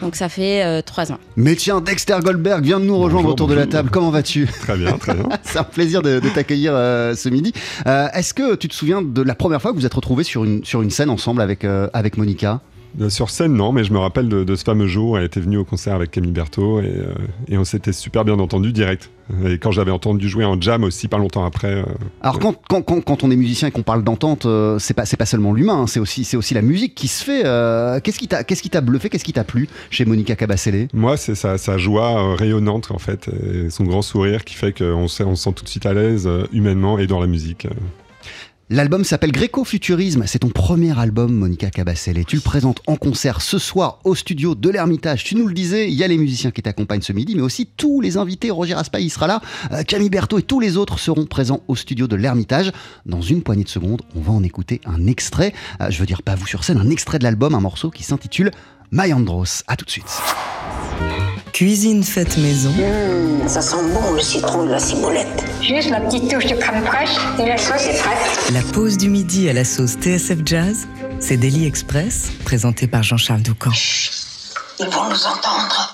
Donc, 0.00 0.16
ça 0.16 0.28
fait 0.30 0.64
euh, 0.64 0.80
trois 0.80 1.12
ans. 1.12 1.18
Mais 1.36 1.54
tiens, 1.54 1.80
Dexter 1.80 2.16
Goldberg 2.22 2.62
vient 2.64 2.80
de 2.80 2.84
nous 2.86 2.96
rejoindre 2.96 3.24
Bonjour, 3.24 3.32
autour 3.32 3.48
de 3.48 3.54
la 3.54 3.66
bonjour. 3.66 3.72
table. 3.72 3.90
Comment 3.90 4.10
vas-tu? 4.10 4.46
Très 4.46 4.76
bien, 4.76 4.96
très 4.96 5.14
bien. 5.14 5.28
C'est 5.42 5.58
un 5.58 5.64
plaisir 5.64 6.00
de, 6.02 6.18
de 6.18 6.28
t'accueillir 6.30 6.72
euh, 6.74 7.14
ce 7.14 7.28
midi. 7.28 7.52
Euh, 7.86 8.08
Est-ce 8.14 8.32
que 8.32 8.54
tu 8.54 8.68
te 8.68 8.74
souviens 8.74 9.02
de 9.02 9.22
la 9.22 9.34
première 9.34 9.60
fois 9.60 9.72
que 9.72 9.76
vous 9.76 9.84
êtes 9.86 9.92
retrouvés 9.94 10.24
sur 10.24 10.44
une, 10.44 10.64
sur 10.64 10.80
une 10.82 10.90
scène 10.90 11.10
ensemble 11.10 11.42
avec, 11.42 11.64
euh, 11.64 11.88
avec 11.92 12.16
Monica? 12.16 12.52
Euh, 12.52 12.71
Sur 13.08 13.30
scène, 13.30 13.54
non, 13.54 13.72
mais 13.72 13.84
je 13.84 13.92
me 13.92 13.98
rappelle 13.98 14.28
de, 14.28 14.44
de 14.44 14.54
ce 14.54 14.64
fameux 14.64 14.86
jour. 14.86 15.18
Elle 15.18 15.24
était 15.24 15.40
venue 15.40 15.56
au 15.56 15.64
concert 15.64 15.94
avec 15.94 16.10
Camille 16.10 16.32
Berthaud 16.32 16.80
et, 16.80 16.84
euh, 16.86 17.12
et 17.48 17.56
on 17.56 17.64
s'était 17.64 17.92
super 17.92 18.24
bien 18.24 18.38
entendu 18.38 18.72
direct. 18.72 19.10
Et 19.46 19.56
quand 19.56 19.70
j'avais 19.70 19.90
entendu 19.92 20.28
jouer 20.28 20.44
en 20.44 20.60
jam 20.60 20.84
aussi, 20.84 21.08
pas 21.08 21.16
longtemps 21.16 21.44
après. 21.44 21.72
euh, 21.72 21.84
Alors 22.20 22.38
quand, 22.38 22.54
quand, 22.68 22.82
quand, 22.82 23.00
quand 23.00 23.24
on 23.24 23.30
est 23.30 23.36
musicien 23.36 23.68
et 23.68 23.70
qu'on 23.70 23.82
parle 23.82 24.04
d'entente, 24.04 24.44
euh, 24.44 24.78
c'est 24.78 24.92
pas, 24.94 25.06
seulement 25.24 25.54
l'humain, 25.54 25.82
hein, 25.82 25.86
c'est 25.86 26.00
aussi, 26.00 26.54
la 26.54 26.60
musique 26.60 26.94
qui 26.94 27.08
se 27.08 27.24
fait. 27.24 27.46
euh, 27.46 27.98
qu'est-ce 28.00 28.18
qui 28.18 28.28
t'a 28.70 28.80
bluffé, 28.82 29.08
qu'est-ce 29.08 29.24
qui 29.24 29.32
t'a 29.32 29.44
plu 29.44 29.68
chez 29.90 30.04
Monica 30.04 30.36
Cabasele? 30.36 30.88
Moi, 30.92 31.16
c'est 31.16 31.34
sa, 31.34 31.56
sa 31.56 31.78
joie 31.78 32.32
euh, 32.32 32.34
rayonnante 32.34 32.90
en 32.90 32.98
fait, 32.98 33.30
et 33.54 33.70
son 33.70 33.84
grand 33.84 34.02
sourire 34.02 34.44
qui 34.44 34.54
fait 34.54 34.76
qu'on 34.76 35.08
se, 35.08 35.22
on 35.22 35.34
se 35.34 35.44
sent 35.44 35.52
tout 35.54 35.64
de 35.64 35.68
suite 35.68 35.86
à 35.86 35.94
l'aise 35.94 36.26
euh, 36.26 36.44
humainement 36.52 36.98
et 36.98 37.06
dans 37.06 37.20
la 37.20 37.26
musique. 37.26 37.66
L'album 38.74 39.04
s'appelle 39.04 39.32
Gréco-Futurisme, 39.32 40.22
c'est 40.26 40.38
ton 40.38 40.48
premier 40.48 40.98
album 40.98 41.30
Monica 41.30 41.68
Cabasele. 41.68 42.24
Tu 42.24 42.36
le 42.36 42.40
présentes 42.40 42.80
en 42.86 42.96
concert 42.96 43.42
ce 43.42 43.58
soir 43.58 43.98
au 44.04 44.14
studio 44.14 44.54
de 44.54 44.70
l'Ermitage. 44.70 45.24
Tu 45.24 45.34
nous 45.34 45.46
le 45.46 45.52
disais, 45.52 45.90
il 45.90 45.94
y 45.94 46.02
a 46.02 46.08
les 46.08 46.16
musiciens 46.16 46.50
qui 46.50 46.62
t'accompagnent 46.62 47.02
ce 47.02 47.12
midi, 47.12 47.34
mais 47.36 47.42
aussi 47.42 47.66
tous 47.66 48.00
les 48.00 48.16
invités. 48.16 48.50
Roger 48.50 48.72
Raspail 48.72 49.04
il 49.04 49.10
sera 49.10 49.26
là, 49.26 49.42
euh, 49.72 49.82
Camille 49.82 50.08
Berthaud 50.08 50.38
et 50.38 50.42
tous 50.42 50.58
les 50.58 50.78
autres 50.78 50.98
seront 50.98 51.26
présents 51.26 51.60
au 51.68 51.76
studio 51.76 52.06
de 52.06 52.16
l'Ermitage. 52.16 52.72
Dans 53.04 53.20
une 53.20 53.42
poignée 53.42 53.64
de 53.64 53.68
secondes, 53.68 54.00
on 54.16 54.22
va 54.22 54.32
en 54.32 54.42
écouter 54.42 54.80
un 54.86 55.06
extrait. 55.06 55.52
Euh, 55.82 55.90
je 55.90 55.98
veux 55.98 56.06
dire 56.06 56.22
pas 56.22 56.34
vous 56.34 56.46
sur 56.46 56.64
scène, 56.64 56.78
un 56.78 56.88
extrait 56.88 57.18
de 57.18 57.24
l'album, 57.24 57.54
un 57.54 57.60
morceau 57.60 57.90
qui 57.90 58.04
s'intitule 58.04 58.52
My 58.90 59.12
Andros. 59.12 59.64
À 59.66 59.76
tout 59.76 59.84
de 59.84 59.90
suite. 59.90 60.22
Cuisine 61.52 62.02
faite 62.02 62.38
maison, 62.38 62.72
Ça 63.46 63.60
sent 63.60 63.76
bon 63.92 64.12
le 64.14 64.22
citron 64.22 64.64
de 64.64 64.70
la 64.70 64.78
ciboulette. 64.78 65.44
Juste 65.60 65.90
la 65.90 66.00
petite 66.00 66.30
touche 66.30 66.46
de 66.46 66.54
crème 66.54 66.82
fraîche 66.84 67.10
et 67.38 67.46
la 67.46 67.58
sauce 67.58 67.86
est 67.86 67.98
prête. 67.98 68.52
la 68.54 68.62
pause 68.72 68.96
du 68.96 69.10
midi 69.10 69.50
à 69.50 69.52
la 69.52 69.64
sauce 69.64 69.92
TSF 69.92 70.38
Jazz, 70.46 70.86
c'est 71.20 71.36
Daily 71.36 71.66
Express, 71.66 72.30
présenté 72.46 72.86
par 72.86 73.02
Jean-Charles 73.02 73.42
Doucan. 73.42 73.70
Ils 74.80 74.86
vont 74.86 75.04
nous 75.10 75.26
entendre. 75.26 75.92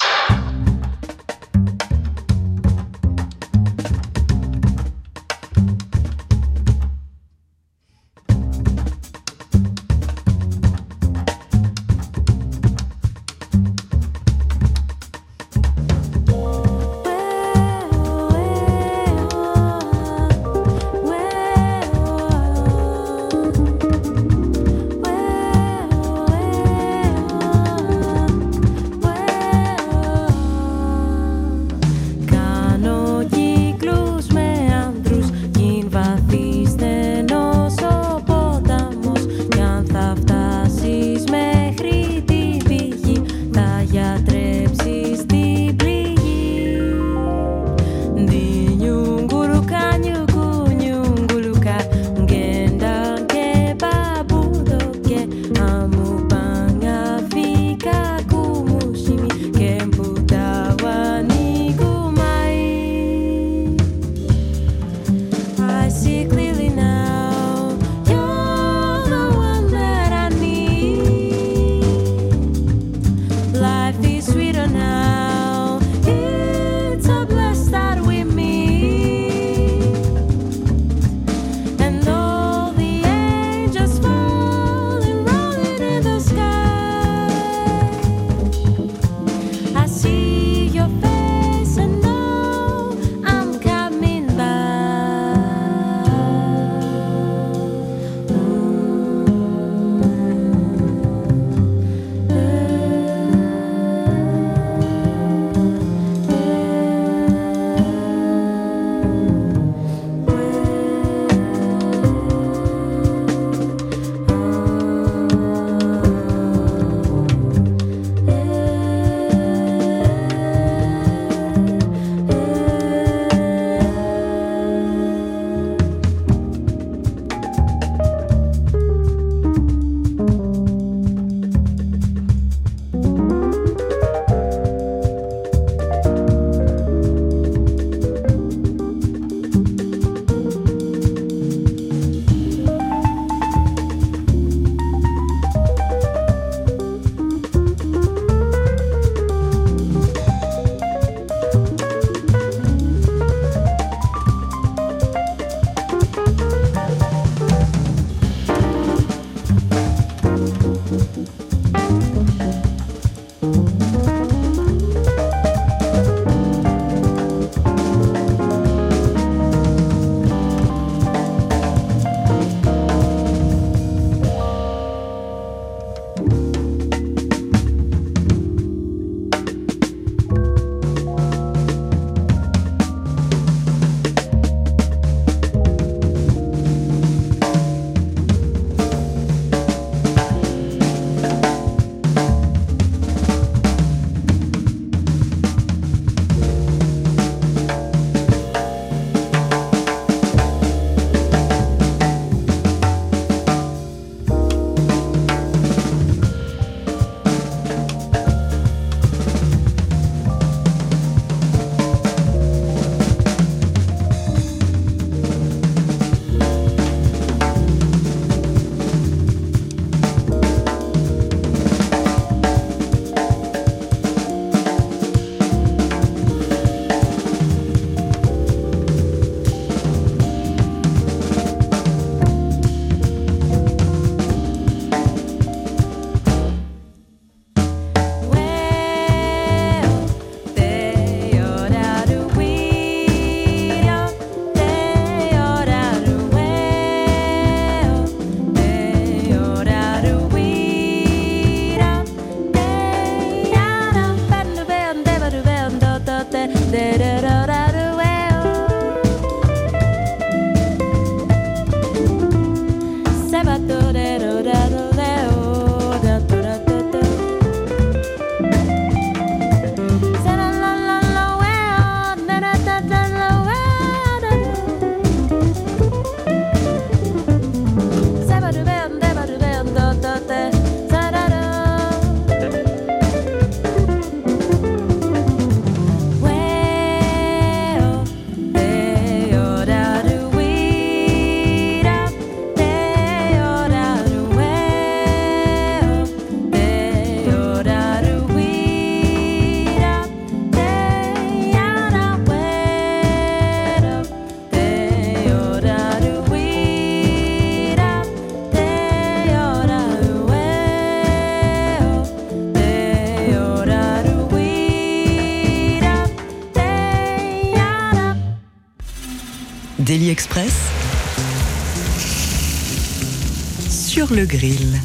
Le 324.11 324.27
grill. 324.27 324.81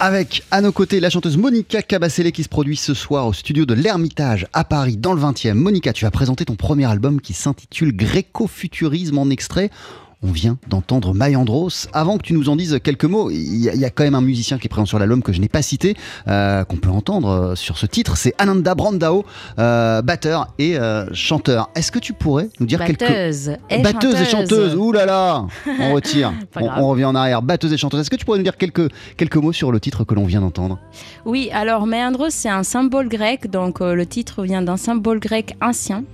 Avec 0.00 0.42
à 0.50 0.60
nos 0.60 0.72
côtés 0.72 1.00
la 1.00 1.10
chanteuse 1.10 1.36
Monica 1.36 1.82
Cabasele 1.82 2.32
qui 2.32 2.42
se 2.42 2.48
produit 2.48 2.76
ce 2.76 2.94
soir 2.94 3.26
au 3.26 3.32
studio 3.32 3.64
de 3.64 3.74
l'Ermitage 3.74 4.46
à 4.52 4.64
Paris 4.64 4.96
dans 4.96 5.12
le 5.12 5.20
20e. 5.20 5.54
Monica, 5.54 5.92
tu 5.92 6.04
as 6.04 6.10
présenté 6.10 6.44
ton 6.44 6.56
premier 6.56 6.86
album 6.86 7.20
qui 7.20 7.32
s'intitule 7.32 7.94
Gréco-futurisme 7.94 9.18
en 9.18 9.30
extrait. 9.30 9.70
On 10.22 10.32
vient 10.32 10.56
d'entendre 10.68 11.12
Mayandros. 11.12 11.88
Avant 11.92 12.16
que 12.16 12.22
tu 12.22 12.32
nous 12.32 12.48
en 12.48 12.56
dises 12.56 12.78
quelques 12.82 13.04
mots, 13.04 13.30
il 13.30 13.58
y, 13.58 13.84
a 13.84 13.90
quand 13.90 14.02
même 14.02 14.14
un 14.14 14.22
musicien 14.22 14.56
qui 14.56 14.66
est 14.66 14.68
présent 14.70 14.86
sur 14.86 14.98
l'album 14.98 15.22
que 15.22 15.30
je 15.30 15.42
n'ai 15.42 15.48
pas 15.48 15.60
cité, 15.60 15.94
euh, 16.26 16.64
qu'on 16.64 16.78
peut 16.78 16.88
entendre 16.88 17.28
euh, 17.28 17.54
sur 17.54 17.76
ce 17.76 17.84
titre. 17.84 18.16
C'est 18.16 18.34
Ananda 18.38 18.74
Brandao, 18.74 19.26
euh, 19.58 20.00
batteur 20.00 20.48
et 20.58 20.78
chanteur. 21.12 21.68
Est-ce 21.74 21.92
que 21.92 21.98
tu 21.98 22.14
pourrais 22.14 22.48
nous 22.60 22.66
dire 22.66 22.78
Batteuse 22.78 23.56
quelques 23.68 23.80
et 23.80 23.82
batteuse 23.82 24.14
chanteuse. 24.14 24.20
et 24.22 24.30
chanteuse 24.30 24.74
Ouh 24.76 24.92
là 24.92 25.04
là, 25.04 25.46
on 25.80 25.92
retire, 25.92 26.32
on, 26.56 26.88
revient 26.88 27.04
en 27.04 27.14
arrière. 27.14 27.42
Batteuse 27.42 27.74
et 27.74 27.76
chanteuse. 27.76 28.00
Est-ce 28.00 28.10
que 28.10 28.16
tu 28.16 28.24
pourrais 28.24 28.38
nous 28.38 28.44
dire 28.44 28.56
quelques 28.56 28.90
quelques 29.18 29.36
mots 29.36 29.52
sur 29.52 29.70
le 29.70 29.80
titre 29.80 30.04
que 30.04 30.14
l'on 30.14 30.24
vient 30.24 30.40
d'entendre? 30.40 30.78
Oui, 31.26 31.50
alors 31.52 31.86
Méandros, 31.86 32.30
c'est 32.30 32.48
un 32.48 32.62
symbole 32.62 33.08
grec, 33.08 33.50
donc 33.50 33.80
le 33.80 34.06
titre 34.06 34.44
vient 34.44 34.62
d'un 34.62 34.78
symbole 34.78 35.20
grec 35.20 35.56
ancien. 35.60 36.04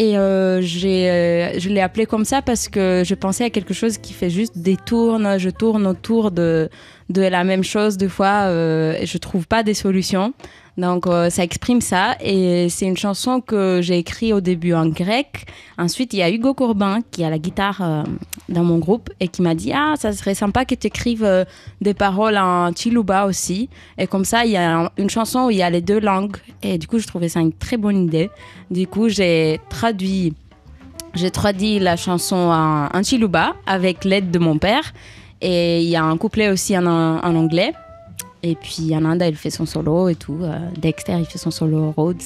Et 0.00 0.16
euh, 0.16 0.62
euh, 0.62 1.50
je 1.58 1.68
l'ai 1.68 1.80
appelé 1.82 2.06
comme 2.06 2.24
ça 2.24 2.40
parce 2.40 2.70
que 2.70 3.02
je 3.04 3.14
pensais 3.14 3.44
à 3.44 3.50
quelque 3.50 3.74
chose 3.74 3.98
qui 3.98 4.14
fait 4.14 4.30
juste 4.30 4.56
des 4.56 4.78
tournes, 4.78 5.38
je 5.38 5.50
tourne 5.50 5.86
autour 5.86 6.30
de, 6.30 6.70
de 7.10 7.20
la 7.20 7.44
même 7.44 7.62
chose 7.62 7.98
deux 7.98 8.08
fois 8.08 8.44
euh, 8.44 8.94
et 8.98 9.04
je 9.04 9.18
trouve 9.18 9.46
pas 9.46 9.62
des 9.62 9.74
solutions. 9.74 10.32
Donc 10.80 11.06
euh, 11.06 11.28
ça 11.28 11.42
exprime 11.44 11.82
ça 11.82 12.16
et 12.22 12.68
c'est 12.70 12.86
une 12.86 12.96
chanson 12.96 13.40
que 13.42 13.80
j'ai 13.82 13.98
écrite 13.98 14.32
au 14.32 14.40
début 14.40 14.72
en 14.72 14.86
grec. 14.86 15.46
Ensuite, 15.76 16.14
il 16.14 16.20
y 16.20 16.22
a 16.22 16.30
Hugo 16.30 16.54
Corbin 16.54 17.00
qui 17.10 17.22
a 17.22 17.28
la 17.28 17.38
guitare 17.38 17.80
euh, 17.82 18.02
dans 18.48 18.64
mon 18.64 18.78
groupe 18.78 19.10
et 19.20 19.28
qui 19.28 19.42
m'a 19.42 19.54
dit 19.54 19.72
ah 19.74 19.94
ça 19.98 20.12
serait 20.12 20.34
sympa 20.34 20.64
que 20.64 20.74
tu 20.74 20.86
écrives 20.86 21.22
euh, 21.24 21.44
des 21.82 21.92
paroles 21.92 22.38
en 22.38 22.72
chiluba 22.74 23.26
aussi. 23.26 23.68
Et 23.98 24.06
comme 24.06 24.24
ça, 24.24 24.46
il 24.46 24.52
y 24.52 24.56
a 24.56 24.78
un- 24.84 24.90
une 24.96 25.10
chanson 25.10 25.40
où 25.46 25.50
il 25.50 25.58
y 25.58 25.62
a 25.62 25.68
les 25.70 25.82
deux 25.82 26.00
langues 26.00 26.36
et 26.62 26.78
du 26.78 26.86
coup, 26.86 26.98
je 26.98 27.06
trouvais 27.06 27.28
ça 27.28 27.40
une 27.40 27.52
très 27.52 27.76
bonne 27.76 28.04
idée. 28.04 28.30
Du 28.70 28.86
coup, 28.86 29.08
j'ai 29.08 29.60
traduit 29.68 30.32
j'ai 31.12 31.30
traduit 31.30 31.78
la 31.80 31.96
chanson 31.96 32.36
en, 32.36 32.86
en 32.86 33.02
avec 33.66 34.04
l'aide 34.04 34.30
de 34.30 34.38
mon 34.38 34.56
père 34.58 34.92
et 35.42 35.82
il 35.82 35.88
y 35.88 35.96
a 35.96 36.04
un 36.04 36.16
couplet 36.16 36.48
aussi 36.48 36.78
en 36.78 36.86
anglais. 36.86 37.72
Et 38.42 38.54
puis 38.54 38.94
Ananda, 38.94 39.28
il 39.28 39.36
fait 39.36 39.50
son 39.50 39.66
solo 39.66 40.08
et 40.08 40.14
tout. 40.14 40.38
Euh, 40.42 40.58
Dexter, 40.80 41.16
il 41.18 41.26
fait 41.26 41.36
son 41.38 41.50
solo 41.50 41.90
Rhodes. 41.96 42.16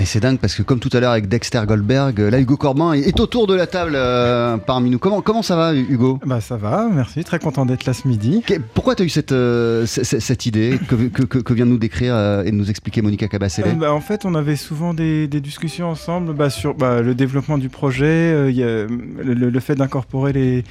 Et 0.00 0.04
c'est 0.04 0.20
dingue 0.20 0.38
parce 0.38 0.54
que 0.54 0.62
comme 0.62 0.78
tout 0.78 0.90
à 0.92 1.00
l'heure 1.00 1.10
avec 1.10 1.26
Dexter 1.28 1.60
Goldberg, 1.66 2.18
là 2.20 2.38
Hugo 2.38 2.56
Corbin 2.56 2.92
est- 2.92 3.18
autour 3.18 3.46
de 3.48 3.54
la 3.54 3.66
table 3.66 3.92
euh, 3.96 4.56
parmi 4.58 4.90
nous. 4.90 4.98
Comment, 5.00 5.22
comment 5.22 5.42
ça 5.42 5.56
va 5.56 5.74
Hugo? 5.74 6.20
Bah 6.24 6.40
ça 6.40 6.56
va, 6.56 6.88
merci, 6.92 7.24
très 7.24 7.38
content 7.40 7.66
d'être 7.66 7.84
là 7.84 7.94
ce 7.94 8.06
midi. 8.06 8.42
Que- 8.46 8.60
Pourquoi 8.74 8.94
tu 8.94 9.02
as 9.02 9.06
eu 9.06 9.08
cette, 9.08 9.32
euh, 9.32 9.86
cette 9.86 10.46
idée 10.46 10.78
que, 10.86 10.94
que- 10.94 11.22
que- 11.24 11.38
que 11.38 11.52
vient 11.54 11.66
de 11.66 11.70
nous 11.72 11.78
décrire 11.78 12.14
euh, 12.14 12.44
et 12.44 12.52
de 12.52 12.56
nous 12.56 12.70
expliquer 12.70 13.02
Monica 13.02 13.26
Cabasele? 13.26 13.64
Euh, 13.66 13.72
bah, 13.72 13.92
en 13.92 14.00
fait, 14.00 14.24
on 14.24 14.34
avait 14.36 14.54
souvent 14.54 14.94
des, 14.94 15.26
des 15.26 15.40
discussions 15.40 15.88
ensemble 15.88 16.32
bah, 16.32 16.50
sur 16.50 16.74
bah, 16.74 17.00
le 17.02 17.14
développement 17.16 17.58
du 17.58 17.68
projet, 17.70 18.04
euh, 18.06 18.50
il 18.50 18.56
y 18.56 18.62
a, 18.62 18.66
le, 18.86 19.34
le- 19.34 19.50
le 19.50 19.60
fait 19.60 19.74
d'incorporer 19.74 20.32
les, 20.32 20.64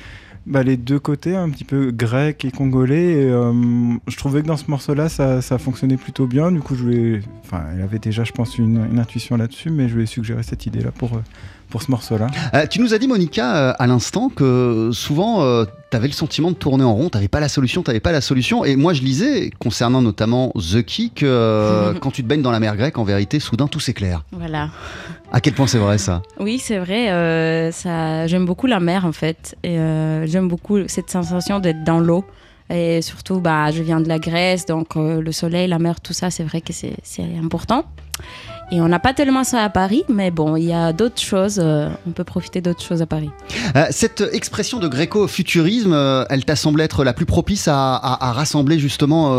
bah, 0.48 0.64
les 0.64 0.78
deux 0.78 1.00
côtés, 1.00 1.36
un 1.36 1.50
petit 1.50 1.66
peu 1.66 1.92
grec 1.92 2.46
et 2.46 2.52
congolais. 2.52 3.12
et, 3.12 3.30
euh, 3.30 3.54
je 4.08 4.18
trouvais 4.18 4.42
que 4.42 4.48
dans 4.48 4.58
ce 4.58 4.72
morceau-là, 4.72 5.10
ça, 5.10 5.42
ça 5.42 5.58
fonctionnait 5.58 5.98
plutôt 5.98 6.26
bien. 6.26 6.52
Du 6.52 6.62
coup, 6.62 6.76
je 6.76 7.20
enfin, 7.44 7.64
elle 7.74 7.82
avait 7.82 8.00
déjà, 8.00 8.24
je 8.24 8.32
pense, 8.32 8.58
une, 8.58 8.88
une 8.90 9.00
intuition 9.00 9.36
là-dessus, 9.36 9.70
mais 9.70 9.90
je 9.90 9.96
lui 9.96 10.04
ai 10.04 10.06
suggéré 10.06 10.44
cette 10.44 10.66
idée-là 10.66 10.92
pour, 10.92 11.16
euh, 11.16 11.22
pour 11.70 11.82
ce 11.82 11.92
morceau-là. 11.92 12.28
Euh, 12.54 12.66
Tu 12.70 12.80
nous 12.82 12.94
as 12.94 12.98
dit 12.98 13.08
Monica 13.08 13.56
euh, 13.56 13.74
à 13.78 13.88
l'instant 13.88 14.30
que 14.30 14.90
souvent 14.94 15.66
tu 15.90 15.96
avais 15.96 16.08
le 16.08 16.14
sentiment 16.14 16.52
de 16.52 16.56
tourner 16.56 16.84
en 16.84 16.94
rond, 16.94 17.10
tu 17.10 17.18
n'avais 17.18 17.28
pas 17.30 17.40
la 17.40 17.48
solution, 17.50 17.82
tu 17.82 17.90
n'avais 17.90 18.00
pas 18.02 18.12
la 18.12 18.22
solution. 18.22 18.66
Et 18.66 18.76
moi 18.76 18.94
je 18.94 19.02
lisais, 19.02 19.52
concernant 19.60 20.02
notamment 20.02 20.52
The 20.56 20.84
Key, 20.86 21.10
que 21.16 21.26
euh, 21.26 21.94
quand 22.02 22.12
tu 22.12 22.24
te 22.24 22.28
baignes 22.28 22.42
dans 22.42 22.52
la 22.52 22.60
mer 22.60 22.76
grecque, 22.76 22.98
en 22.98 23.04
vérité, 23.04 23.40
soudain 23.40 23.68
tout 23.68 23.80
s'éclaire. 23.80 24.24
voilà. 24.32 24.70
À 25.32 25.42
quel 25.42 25.54
point 25.54 25.68
c'est 25.68 25.78
vrai 25.78 25.98
ça? 25.98 26.22
Oui, 26.40 26.58
c'est 26.60 26.78
vrai. 26.78 27.12
euh, 27.12 27.72
ça, 27.72 28.28
j'aime 28.28 28.46
beaucoup 28.46 28.68
la 28.68 28.80
mer 28.80 29.06
en 29.06 29.12
fait. 29.12 29.56
Et 29.64 29.78
euh, 29.78 30.26
j'aime 30.26 30.48
beaucoup 30.48 30.78
cette 30.88 31.10
sensation 31.10 31.60
d'être 31.60 31.84
dans 31.84 32.00
l'eau. 32.00 32.24
Et 32.70 33.02
surtout, 33.02 33.40
bah, 33.40 33.72
je 33.72 33.82
viens 33.82 34.02
de 34.02 34.10
la 34.10 34.20
Grèce, 34.20 34.66
donc 34.66 34.98
euh, 34.98 35.22
le 35.22 35.32
soleil, 35.32 35.70
la 35.70 35.80
mer, 35.80 36.02
tout 36.02 36.12
ça, 36.12 36.30
c'est 36.30 36.44
vrai 36.44 36.60
que 36.60 36.74
c'est 36.74 36.94
important. 37.42 37.86
Et 38.70 38.82
on 38.82 38.88
n'a 38.90 39.00
pas 39.00 39.14
tellement 39.14 39.46
ça 39.46 39.64
à 39.64 39.70
Paris, 39.70 40.04
mais 40.10 40.30
bon, 40.30 40.58
il 40.58 40.66
y 40.66 40.74
a 40.74 40.92
d'autres 40.92 41.22
choses. 41.22 41.58
euh, 41.64 41.88
on 42.06 42.12
peut 42.12 42.26
profiter 42.26 42.60
d'autres 42.60 42.82
choses 42.84 43.02
à 43.02 43.06
Paris. 43.06 43.30
Euh, 43.78 43.86
Cette 43.92 44.22
expression 44.34 44.78
de 44.80 44.90
gréco-futurisme, 44.90 45.94
euh, 45.94 46.26
elle 46.30 46.44
t'a 46.44 46.58
semblé 46.58 46.84
être 46.84 47.06
la 47.06 47.14
plus 47.14 47.26
propice 47.26 47.70
à, 47.70 47.96
à- 47.96 48.28
à 48.30 48.32
rassembler 48.34 48.78
justement 48.78 49.32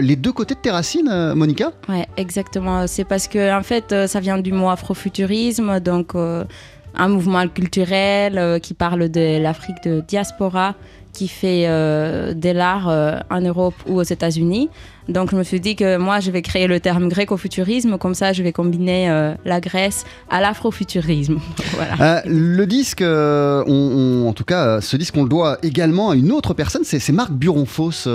les 0.00 0.16
deux 0.16 0.32
côtés 0.32 0.54
de 0.54 0.60
tes 0.60 0.70
racines, 0.70 1.32
Monica? 1.34 1.72
Ouais, 1.88 2.06
exactement. 2.18 2.86
C'est 2.86 3.04
parce 3.04 3.26
que 3.26 3.56
en 3.58 3.62
fait, 3.62 3.94
ça 4.06 4.20
vient 4.20 4.36
du 4.38 4.52
mot 4.52 4.68
afrofuturisme, 4.68 5.80
donc 5.80 6.14
un 6.14 7.08
mouvement 7.08 7.48
culturel 7.48 8.60
qui 8.60 8.74
parle 8.74 9.08
de 9.08 9.40
l'Afrique 9.42 9.82
de 9.84 10.02
diaspora, 10.06 10.74
qui 11.12 11.28
fait 11.28 11.66
de 11.66 12.50
l'art 12.50 12.88
en 13.30 13.40
Europe 13.40 13.74
ou 13.86 13.98
aux 13.98 14.02
États-Unis. 14.02 14.68
Donc 15.08 15.30
je 15.32 15.36
me 15.36 15.42
suis 15.42 15.60
dit 15.60 15.76
que 15.76 15.96
moi, 15.98 16.20
je 16.20 16.30
vais 16.30 16.40
créer 16.42 16.66
le 16.66 16.80
terme 16.80 17.08
gréco-futurisme, 17.08 17.98
comme 17.98 18.14
ça, 18.14 18.32
je 18.32 18.42
vais 18.42 18.52
combiner 18.52 19.10
euh, 19.10 19.34
la 19.44 19.60
Grèce 19.60 20.04
à 20.30 20.40
l'afrofuturisme. 20.40 21.38
voilà. 21.74 22.18
Euh, 22.18 22.20
le 22.26 22.64
disque, 22.66 23.02
euh, 23.02 23.62
on- 23.66 24.24
on- 24.24 24.28
en 24.28 24.32
tout 24.32 24.44
cas, 24.44 24.80
ce 24.80 24.96
disque, 24.96 25.14
on 25.16 25.22
le 25.24 25.28
doit 25.28 25.58
également 25.62 26.10
à 26.10 26.16
une 26.16 26.32
autre 26.32 26.54
personne, 26.54 26.82
c'est 26.84 27.06
Marc 27.12 27.32
Buronfos, 27.32 28.08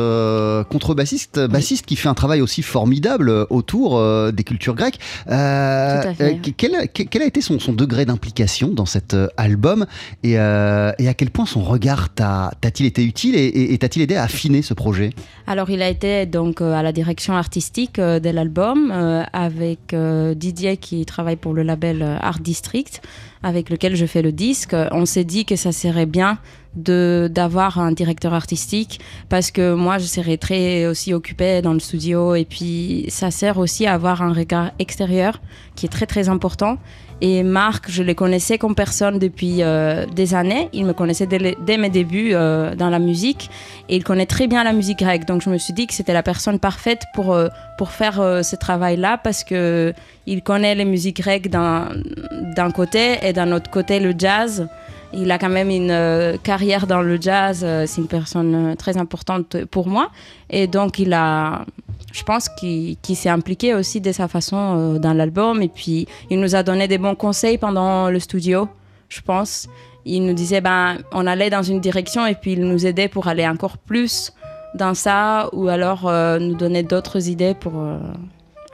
contrebassiste, 0.70 1.40
bassiste, 1.48 1.86
qui 1.86 1.96
fait 1.96 2.10
un 2.10 2.14
travail 2.14 2.42
aussi 2.42 2.62
formidable 2.62 3.30
autour 3.50 4.02
des 4.32 4.44
cultures 4.44 4.76
grecques. 4.76 5.00
Tout 5.26 5.32
à 5.34 6.14
fait. 6.18 6.40
quel, 6.58 6.76
a- 6.76 6.88
quel 6.88 7.22
a 7.22 7.26
été 7.26 7.42
son, 7.42 7.60
son 7.60 7.74
degré 7.74 8.06
d'implication 8.06 8.70
dans 8.70 8.86
cet 8.86 9.16
album? 9.38 9.86
Et, 10.24 10.32
et 10.34 10.38
à 10.40 11.14
quel 11.16 11.30
point 11.30 11.46
son 11.46 11.62
regard 11.62 12.10
t'a- 12.14 12.52
t'a-t-il 12.62 12.86
été 12.88 13.04
utile 13.04 13.36
et, 13.36 13.46
et- 13.46 13.74
et 13.74 13.78
t'a-t-il 13.78 14.02
aidé 14.04 14.16
à 14.16 14.24
affiner 14.24 14.62
ce 14.62 14.74
projet? 14.74 15.12
Alors, 15.48 15.70
il 15.70 15.82
a 15.82 15.90
été 15.90 16.26
donc 16.26 16.62
à 16.80 16.84
la 16.84 16.92
direction 16.92 17.36
artistique 17.36 18.00
euh, 18.00 18.20
de 18.20 18.30
l'album 18.30 18.92
euh, 18.92 19.24
avec 19.34 19.94
euh, 19.94 20.34
Didier 20.34 20.78
qui 20.78 21.06
travaille 21.06 21.36
pour 21.36 21.54
le 21.54 21.62
label 21.62 22.02
Art 22.22 22.40
District, 22.40 23.02
avec 23.44 23.70
lequel 23.70 23.96
je 23.96 24.06
fais 24.06 24.22
le 24.22 24.32
disque. 24.32 24.76
On 24.92 25.06
s'est 25.06 25.26
dit 25.26 25.46
que 25.46 25.56
ça 25.56 25.72
serait 25.72 26.06
bien 26.06 26.40
de 26.76 27.30
d'avoir 27.34 27.80
un 27.80 27.92
directeur 27.92 28.34
artistique 28.34 29.00
parce 29.28 29.50
que 29.50 29.74
moi 29.74 29.98
je 29.98 30.06
serais 30.06 30.38
très 30.38 30.86
aussi 30.86 31.14
occupée 31.14 31.62
dans 31.64 31.74
le 31.74 31.80
studio 31.80 32.36
et 32.36 32.46
puis 32.46 33.06
ça 33.10 33.32
sert 33.32 33.58
aussi 33.58 33.88
à 33.88 33.94
avoir 33.94 34.22
un 34.22 34.34
regard 34.34 34.72
extérieur 34.78 35.42
qui 35.76 35.88
est 35.88 35.90
très 35.90 36.06
très 36.06 36.30
important 36.30 36.78
et 37.22 37.44
Marc 37.44 37.90
je 37.90 38.04
le 38.04 38.14
connaissais 38.14 38.58
comme 38.58 38.76
personne 38.76 39.20
depuis 39.20 39.62
euh, 39.62 40.06
des 40.06 40.34
années 40.34 40.70
il 40.74 40.86
me 40.86 40.94
connaissait 40.94 41.28
dès, 41.28 41.78
mes 41.78 41.90
débuts 41.90 42.32
euh, 42.34 42.76
dans 42.76 42.90
la 42.90 43.00
musique 43.00 43.50
et 43.90 43.96
il 43.96 44.04
connaît 44.04 44.26
très 44.26 44.48
bien 44.48 44.64
la 44.64 44.74
musique 44.74 45.00
grecque 45.00 45.26
donc 45.26 45.42
je 45.42 45.50
me 45.50 45.58
suis 45.58 45.74
dit 45.74 45.88
que 45.88 45.94
c'était 45.94 46.14
la 46.14 46.24
personne 46.24 46.60
parfaite 46.60 47.04
pour 47.14 47.34
euh, 47.34 47.48
pour 47.78 47.92
faire 47.92 48.16
ce 48.44 48.56
travail 48.56 48.98
là 48.98 49.18
parce 49.18 49.44
que 49.44 49.94
il 50.26 50.42
connaît 50.44 50.76
les 50.76 50.86
musiques 50.86 51.22
grecques 51.22 51.50
d'un 51.50 52.72
côté 52.74 53.18
et 53.24 53.34
d'un 53.34 53.52
autre 53.52 53.70
côté 53.70 54.00
le 54.00 54.14
jazz 54.18 54.68
il 55.14 55.32
a 55.32 55.40
quand 55.40 55.50
même 55.50 55.70
une 55.70 56.38
carrière 56.44 56.86
dans 56.86 57.02
le 57.02 57.20
jazz. 57.20 57.66
c'est 57.88 58.02
une 58.02 58.08
personne 58.08 58.76
très 58.78 58.98
importante 58.98 59.66
pour 59.66 59.88
moi. 59.88 60.12
Et 60.52 60.68
donc, 60.68 61.00
il 61.00 61.14
a, 61.14 61.66
je 62.12 62.24
pense 62.24 62.50
qu'il 62.50 62.98
s'est 63.16 63.30
impliqué 63.30 63.74
aussi 63.76 64.02
de 64.02 64.12
sa 64.12 64.28
façon 64.28 64.58
euh, 64.58 65.00
dans 65.00 65.14
l'album. 65.14 65.62
Et 65.62 65.70
puis, 65.70 66.08
il 66.30 66.40
nous 66.40 66.56
a 66.56 66.64
donné 66.64 66.88
des 66.88 66.98
bons 66.98 67.16
conseils 67.16 67.58
pendant 67.58 68.10
le 68.10 68.20
studio, 68.20 68.68
je 69.10 69.22
pense. 69.22 69.68
Il 70.06 70.26
nous 70.26 70.34
disait, 70.34 70.62
ben, 70.62 70.98
on 71.12 71.28
allait 71.28 71.50
dans 71.50 71.64
une 71.64 71.80
direction 71.80 72.26
et 72.26 72.36
puis 72.36 72.54
il 72.54 72.62
nous 72.62 72.86
aidait 72.86 73.08
pour 73.08 73.28
aller 73.28 73.48
encore 73.48 73.78
plus 73.78 74.34
dans 74.76 74.94
ça 74.94 75.50
ou 75.54 75.68
alors 75.68 76.08
euh, 76.08 76.40
nous 76.40 76.56
donner 76.56 76.84
d'autres 76.84 77.28
idées 77.30 77.54
pour 77.54 77.74
euh, 77.80 78.00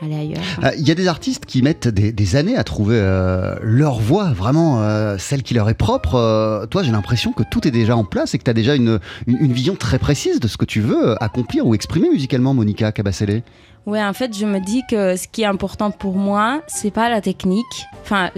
aller 0.02 0.16
ailleurs. 0.16 0.44
Euh, 0.64 0.72
Il 0.78 0.88
y 0.88 0.92
a 0.92 0.96
des 0.96 1.08
artistes 1.08 1.46
qui 1.46 1.62
mettent 1.62 1.88
des, 1.88 2.12
des 2.12 2.36
années 2.36 2.58
à 2.58 2.64
trouver 2.64 2.98
euh, 3.00 3.56
leur 3.62 4.00
voix, 4.00 4.32
vraiment 4.32 4.82
euh, 4.82 5.18
celle 5.18 5.44
qui 5.44 5.54
leur 5.54 5.70
est 5.70 5.74
propre. 5.76 6.16
Euh, 6.16 6.66
toi, 6.66 6.84
j'ai 6.84 6.92
l'impression 6.92 7.32
que 7.32 7.44
tout 7.50 7.68
est 7.68 7.72
déjà 7.72 7.96
en 7.96 8.04
place 8.04 8.34
et 8.34 8.38
que 8.38 8.44
tu 8.44 8.50
as 8.50 8.54
déjà 8.54 8.76
une, 8.76 9.00
une, 9.28 9.38
une 9.38 9.54
vision 9.54 9.76
très 9.76 10.00
précise 10.00 10.40
de 10.40 10.48
ce 10.48 10.58
que 10.58 10.66
tu 10.66 10.82
veux 10.82 11.22
accomplir 11.24 11.66
ou 11.66 11.74
exprimer 11.76 12.10
musicalement, 12.10 12.54
Monica 12.54 12.92
Cabasele. 12.92 13.42
Ouais, 13.86 14.04
en 14.04 14.14
fait, 14.14 14.36
je 14.36 14.48
me 14.48 14.60
dis 14.60 14.82
que 14.90 15.16
ce 15.16 15.28
qui 15.28 15.44
est 15.44 15.46
important 15.46 15.92
pour 15.92 16.16
moi, 16.16 16.62
c'est 16.66 16.90
pas 16.90 17.08
la 17.08 17.22
technique. 17.22 17.86
Enfin, 18.02 18.32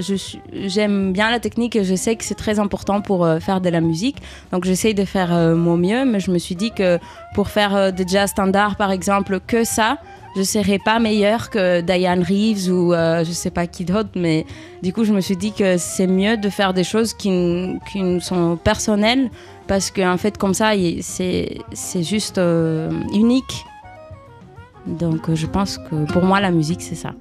j'aime 0.52 1.14
bien 1.14 1.32
la 1.32 1.40
technique 1.40 1.78
et 1.78 1.86
je 1.86 1.96
sais 1.96 2.18
que 2.18 2.26
c'est 2.26 2.36
très 2.36 2.60
important 2.60 3.00
pour 3.00 3.24
euh, 3.24 3.40
faire 3.40 3.62
de 3.62 3.70
la 3.70 3.80
musique. 3.80 4.18
Donc, 4.52 4.66
j'essaye 4.66 4.94
de 4.94 5.06
faire 5.06 5.34
euh, 5.34 5.56
mon 5.56 5.78
mieux, 5.78 6.04
mais 6.04 6.20
je 6.20 6.32
me 6.32 6.38
suis 6.38 6.56
dit 6.56 6.72
que 6.72 7.00
pour 7.34 7.48
faire 7.48 7.74
euh, 7.78 7.92
des 7.92 8.06
jazz 8.06 8.32
standards, 8.32 8.76
par 8.76 8.92
exemple, 8.92 9.40
que 9.40 9.64
ça, 9.64 10.00
je 10.38 10.44
serais 10.44 10.78
pas 10.78 11.00
meilleure 11.00 11.50
que 11.50 11.82
Diane 11.82 12.22
Reeves 12.22 12.70
ou 12.72 12.94
euh, 12.94 13.24
je 13.24 13.32
sais 13.32 13.50
pas 13.50 13.66
qui 13.66 13.86
d'autre, 13.86 14.10
mais 14.16 14.46
du 14.84 14.94
coup, 14.94 15.04
je 15.04 15.12
me 15.12 15.20
suis 15.20 15.36
dit 15.36 15.52
que 15.52 15.78
c'est 15.78 16.06
mieux 16.06 16.38
de 16.38 16.50
faire 16.50 16.76
des 16.76 16.84
choses 16.84 17.16
qui, 17.16 17.80
qui 17.92 18.04
nous 18.04 18.20
sont 18.20 18.56
personnelles 18.56 19.32
parce 19.66 19.90
qu'en 19.90 20.18
fait, 20.18 20.38
comme 20.38 20.54
ça, 20.54 20.74
c'est 21.02 22.04
juste 22.04 22.38
euh, 22.38 22.92
unique. 23.14 23.66
Donc, 24.86 25.28
euh, 25.28 25.36
je 25.36 25.48
pense 25.48 25.80
que 25.80 26.06
pour 26.12 26.24
moi, 26.24 26.40
la 26.40 26.52
musique, 26.52 26.84
c'est 26.84 26.96
ça. 26.96 27.14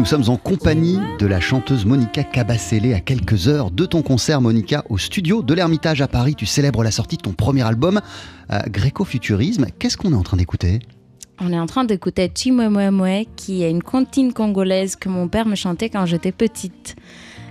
Nous 0.00 0.06
sommes 0.06 0.30
en 0.30 0.38
compagnie 0.38 0.98
de 1.18 1.26
la 1.26 1.40
chanteuse 1.40 1.84
Monica 1.84 2.24
Cabacele 2.24 2.94
à 2.94 3.00
quelques 3.00 3.48
heures 3.48 3.70
de 3.70 3.84
ton 3.84 4.00
concert, 4.00 4.40
Monica, 4.40 4.82
au 4.88 4.96
studio 4.96 5.42
de 5.42 5.52
l'Ermitage 5.52 6.00
à 6.00 6.08
Paris. 6.08 6.34
Tu 6.34 6.46
célèbres 6.46 6.82
la 6.82 6.90
sortie 6.90 7.18
de 7.18 7.22
ton 7.22 7.32
premier 7.32 7.60
album, 7.60 8.00
euh, 8.50 8.60
Gréco-Futurisme. 8.66 9.66
Qu'est-ce 9.78 9.98
qu'on 9.98 10.12
est 10.12 10.16
en 10.16 10.22
train 10.22 10.38
d'écouter? 10.38 10.78
On 11.38 11.52
est 11.52 11.58
en 11.58 11.66
train 11.66 11.84
d'écouter 11.84 12.32
Chimwemwemwe, 12.34 13.26
qui 13.36 13.62
est 13.62 13.70
une 13.70 13.82
comptine 13.82 14.32
congolaise 14.32 14.96
que 14.96 15.10
mon 15.10 15.28
père 15.28 15.44
me 15.44 15.54
chantait 15.54 15.90
quand 15.90 16.06
j'étais 16.06 16.32
petite. 16.32 16.96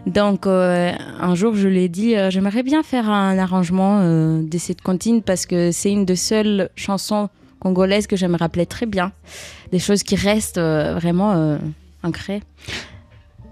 Donc 0.07 0.47
euh, 0.47 0.91
un 1.19 1.35
jour, 1.35 1.53
je 1.53 1.67
lui 1.67 1.83
ai 1.83 1.87
dit, 1.87 2.15
euh, 2.15 2.31
j'aimerais 2.31 2.63
bien 2.63 2.81
faire 2.81 3.11
un 3.11 3.37
arrangement 3.37 3.99
euh, 4.01 4.41
de 4.41 4.57
cette 4.57 4.81
comptine 4.81 5.21
parce 5.21 5.45
que 5.45 5.71
c'est 5.71 5.91
une 5.91 6.03
des 6.03 6.15
seules 6.15 6.71
chansons 6.75 7.29
congolaises 7.59 8.07
que 8.07 8.15
je 8.15 8.25
me 8.25 8.37
rappelais 8.37 8.65
très 8.65 8.87
bien. 8.87 9.11
Des 9.71 9.79
choses 9.79 10.01
qui 10.01 10.15
restent 10.15 10.57
euh, 10.57 10.95
vraiment 10.95 11.59
ancrées. 12.03 12.41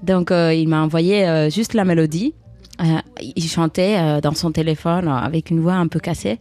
Donc 0.04 0.32
euh, 0.32 0.54
il 0.54 0.68
m'a 0.68 0.82
envoyé 0.82 1.28
euh, 1.28 1.50
juste 1.50 1.74
la 1.74 1.84
mélodie. 1.86 2.34
Euh, 2.80 3.00
il 3.36 3.48
chantait 3.50 3.96
euh, 3.98 4.22
dans 4.22 4.34
son 4.36 4.52
téléphone 4.52 5.08
euh, 5.08 5.12
avec 5.16 5.50
une 5.50 5.60
voix 5.60 5.74
un 5.74 5.88
peu 5.88 6.00
cassée. 6.00 6.40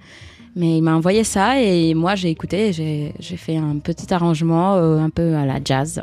Mais 0.55 0.79
il 0.79 0.83
m'a 0.83 0.95
envoyé 0.95 1.23
ça 1.25 1.61
et 1.61 1.92
moi 1.95 2.14
j'ai 2.14 2.31
écouté, 2.31 2.69
et 2.69 2.73
j'ai 2.73 3.12
j'ai 3.19 3.37
fait 3.37 3.57
un 3.59 3.77
petit 3.79 4.12
arrangement 4.14 4.77
euh, 4.77 4.99
un 4.99 5.11
peu 5.11 5.35
à 5.37 5.45
la 5.45 5.59
jazz. 5.62 6.03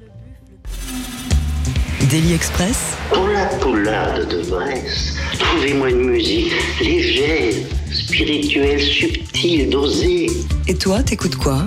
Daily 2.09 2.33
Express, 2.33 2.95
Pour 3.11 3.27
la 3.27 3.45
poularde 3.45 4.27
de 4.29 4.47
Bresse, 4.49 5.17
trouvez-moi 5.39 5.89
une 5.89 6.03
musique 6.09 6.51
légère, 6.81 7.53
spirituelle, 7.91 8.79
subtile, 8.79 9.69
dosée. 9.69 10.27
Et 10.67 10.75
toi, 10.75 11.01
t'écoutes 11.01 11.37
quoi? 11.37 11.65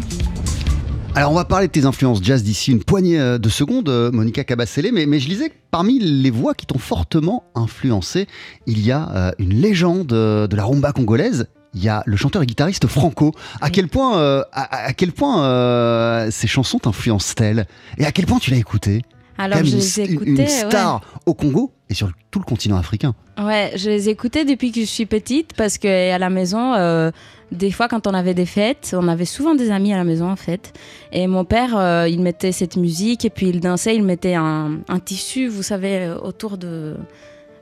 Alors, 1.19 1.33
on 1.33 1.35
va 1.35 1.47
parler 1.47 1.67
de 1.67 1.73
tes 1.73 1.87
influences 1.87 2.23
jazz 2.23 2.43
d'ici 2.43 2.73
une 2.73 2.85
poignée 2.85 3.19
euh, 3.19 3.39
de 3.39 3.49
secondes, 3.49 3.89
euh, 3.89 4.13
Monica 4.13 4.45
Cabacele, 4.45 4.91
mais, 4.93 5.07
mais 5.07 5.19
je 5.19 5.31
lisais 5.31 5.49
que 5.49 5.55
parmi 5.71 5.99
les 5.99 6.29
voix 6.31 6.53
qui 6.53 6.67
t'ont 6.67 6.79
fortement 6.79 7.43
influencé, 7.55 8.27
il 8.67 8.85
y 8.85 8.93
a 8.93 9.09
euh, 9.15 9.31
une 9.39 9.55
légende 9.55 10.09
de 10.09 10.55
la 10.57 10.65
rumba 10.65 10.93
congolaise. 10.93 11.47
Il 11.73 11.83
y 11.83 11.89
a 11.89 12.03
le 12.05 12.19
chanteur 12.19 12.43
et 12.43 12.47
guitariste 12.47 12.87
Franco. 12.87 13.33
À 13.63 13.71
quel 13.71 13.89
point, 13.89 14.19
euh, 14.19 14.43
à, 14.53 14.89
à 14.89 14.93
quel 14.93 15.13
point 15.13 15.43
euh, 15.45 16.29
ces 16.31 16.47
chansons 16.49 16.79
t'influencent-elles? 16.79 17.67
Et 17.97 18.05
à 18.05 18.13
quel 18.13 18.27
point 18.27 18.39
tu 18.39 18.51
l'as 18.51 18.59
écouté 18.59 19.01
Alors 19.39 19.57
même 19.57 19.67
je 19.67 19.77
les 19.77 20.01
ai 20.01 20.07
une- 20.11 20.37
ouais. 20.39 20.47
star 20.47 21.01
au 21.25 21.33
Congo 21.33 21.73
et 21.89 21.95
sur 21.95 22.11
tout 22.31 22.41
le 22.41 22.45
continent 22.45 22.77
africain. 22.77 23.15
Ouais, 23.43 23.73
je 23.77 23.89
les 23.89 24.09
écoutais 24.11 24.45
depuis 24.45 24.71
que 24.73 24.81
je 24.81 24.87
suis 24.87 25.07
petite 25.07 25.53
parce 25.55 25.79
que 25.79 26.13
à 26.13 26.19
la 26.19 26.29
maison, 26.31 26.75
euh, 26.75 27.11
des 27.53 27.71
fois 27.71 27.89
quand 27.89 28.07
on 28.07 28.15
avait 28.15 28.35
des 28.35 28.47
fêtes, 28.47 28.95
on 28.99 29.09
avait 29.09 29.25
souvent 29.25 29.55
des 29.55 29.71
amis 29.71 29.93
à 29.93 29.97
la 29.97 30.05
maison 30.05 30.31
en 30.31 30.37
fait. 30.37 30.73
Et 31.13 31.27
mon 31.27 31.45
père, 31.45 31.77
euh, 31.77 32.09
il 32.09 32.21
mettait 32.21 32.53
cette 32.53 32.77
musique 32.77 33.25
et 33.25 33.31
puis 33.31 33.49
il 33.49 33.61
dansait, 33.61 33.95
il 33.95 34.03
mettait 34.03 34.35
un, 34.35 34.79
un 34.89 34.99
tissu, 34.99 35.49
vous 35.49 35.63
savez, 35.63 35.99
euh, 35.99 36.19
autour 36.19 36.59
de, 36.59 36.97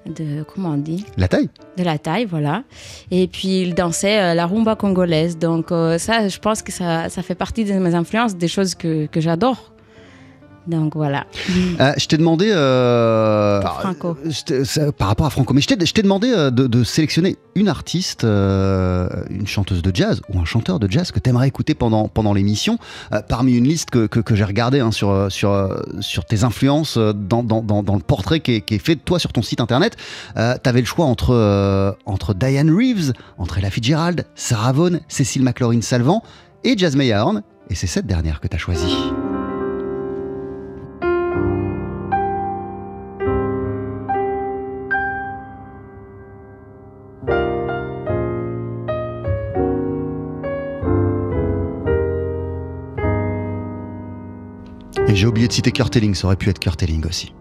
de 0.07 0.43
comment 0.43 0.71
on 0.71 0.77
dit? 0.79 1.05
La 1.17 1.29
taille 1.29 1.51
de 1.77 1.83
la 1.83 1.99
taille, 1.99 2.25
voilà. 2.25 2.63
Et 3.11 3.27
puis 3.27 3.61
il 3.63 3.75
dansait 3.75 4.21
euh, 4.21 4.35
la 4.35 4.47
rumba 4.47 4.77
congolaise. 4.77 5.39
Donc 5.39 5.73
euh, 5.73 5.99
ça, 5.99 6.29
je 6.29 6.39
pense 6.39 6.63
que 6.63 6.73
ça, 6.73 7.09
ça 7.09 7.23
fait 7.23 7.35
partie 7.35 7.65
de 7.65 7.75
mes 7.75 7.95
influences, 7.95 8.37
des 8.37 8.49
choses 8.49 8.75
que, 8.75 9.07
que 9.07 9.21
j'adore. 9.21 9.74
Donc 10.67 10.95
voilà. 10.95 11.27
Euh, 11.81 11.93
je 11.99 12.07
t'ai 12.07 12.17
demandé. 12.17 12.51
euh, 12.53 13.61
Pour 13.61 13.81
Franco. 13.81 14.17
je 14.25 14.91
par 14.91 15.09
rapport 15.09 15.27
à 15.27 15.31
Franco, 15.31 15.53
mais 15.55 15.61
je 15.61 15.67
t'ai 15.67 16.03
demandé 16.03 16.33
euh, 16.33 16.51
de, 16.51 16.69
de 16.69 16.85
sélectionner 16.85 17.37
une 17.57 17.69
artiste, 17.69 18.23
une 18.25 19.47
chanteuse 19.47 19.83
de 19.83 19.95
jazz 19.95 20.21
ou 20.29 20.39
un 20.39 20.45
chanteur 20.45 20.79
de 20.79 20.91
jazz 20.91 21.11
que 21.11 21.19
tu 21.19 21.31
aimerais 21.31 21.49
écouter 21.49 21.75
pendant, 21.75 22.07
pendant 22.09 22.33
l'émission. 22.33 22.79
Parmi 23.29 23.55
une 23.55 23.65
liste 23.65 23.91
que, 23.91 24.07
que, 24.07 24.21
que 24.21 24.35
j'ai 24.37 24.45
regardée 24.45 24.81
hein, 24.81 24.93
sur, 24.93 25.27
sur, 25.31 25.83
sur 26.01 26.25
tes 26.25 26.45
influences 26.45 26.97
dans, 26.99 27.43
dans, 27.43 27.63
dans, 27.63 27.83
dans 27.83 27.95
le 27.95 28.03
portrait 28.03 28.41
qui 28.41 28.55
est, 28.57 28.61
qui 28.61 28.75
est 28.75 28.79
fait 28.85 28.95
de 28.97 29.01
toi 29.01 29.19
sur 29.19 29.33
ton 29.33 29.43
site 29.43 29.61
internet, 29.61 29.97
tu 30.37 30.41
avais 30.41 30.81
le 30.81 30.87
choix 30.87 31.07
entre, 31.07 31.97
entre 32.07 32.35
Diane 32.35 32.71
Reeves, 32.75 33.13
entre 33.39 33.59
Ella 33.59 33.71
Fitzgerald, 33.71 34.27
Sarah 34.35 34.73
Vaughan, 34.73 34.99
Cécile 35.09 35.43
McLaurin 35.43 35.81
Salvant 35.81 36.23
et 36.65 36.77
Jazz 36.77 36.97
Horn. 36.97 37.43
Et 37.71 37.75
c'est 37.75 37.87
cette 37.87 38.07
dernière 38.07 38.41
que 38.41 38.49
tu 38.49 38.57
as 38.57 38.59
choisie. 38.59 38.95
J'ai 55.15 55.29
oublié 55.29 55.47
de 55.47 55.53
citer 55.53 55.71
carteling, 55.71 56.13
ça 56.13 56.27
aurait 56.27 56.35
pu 56.35 56.51
être 56.51 56.59
carteling 56.59 57.07
aussi. 57.07 57.33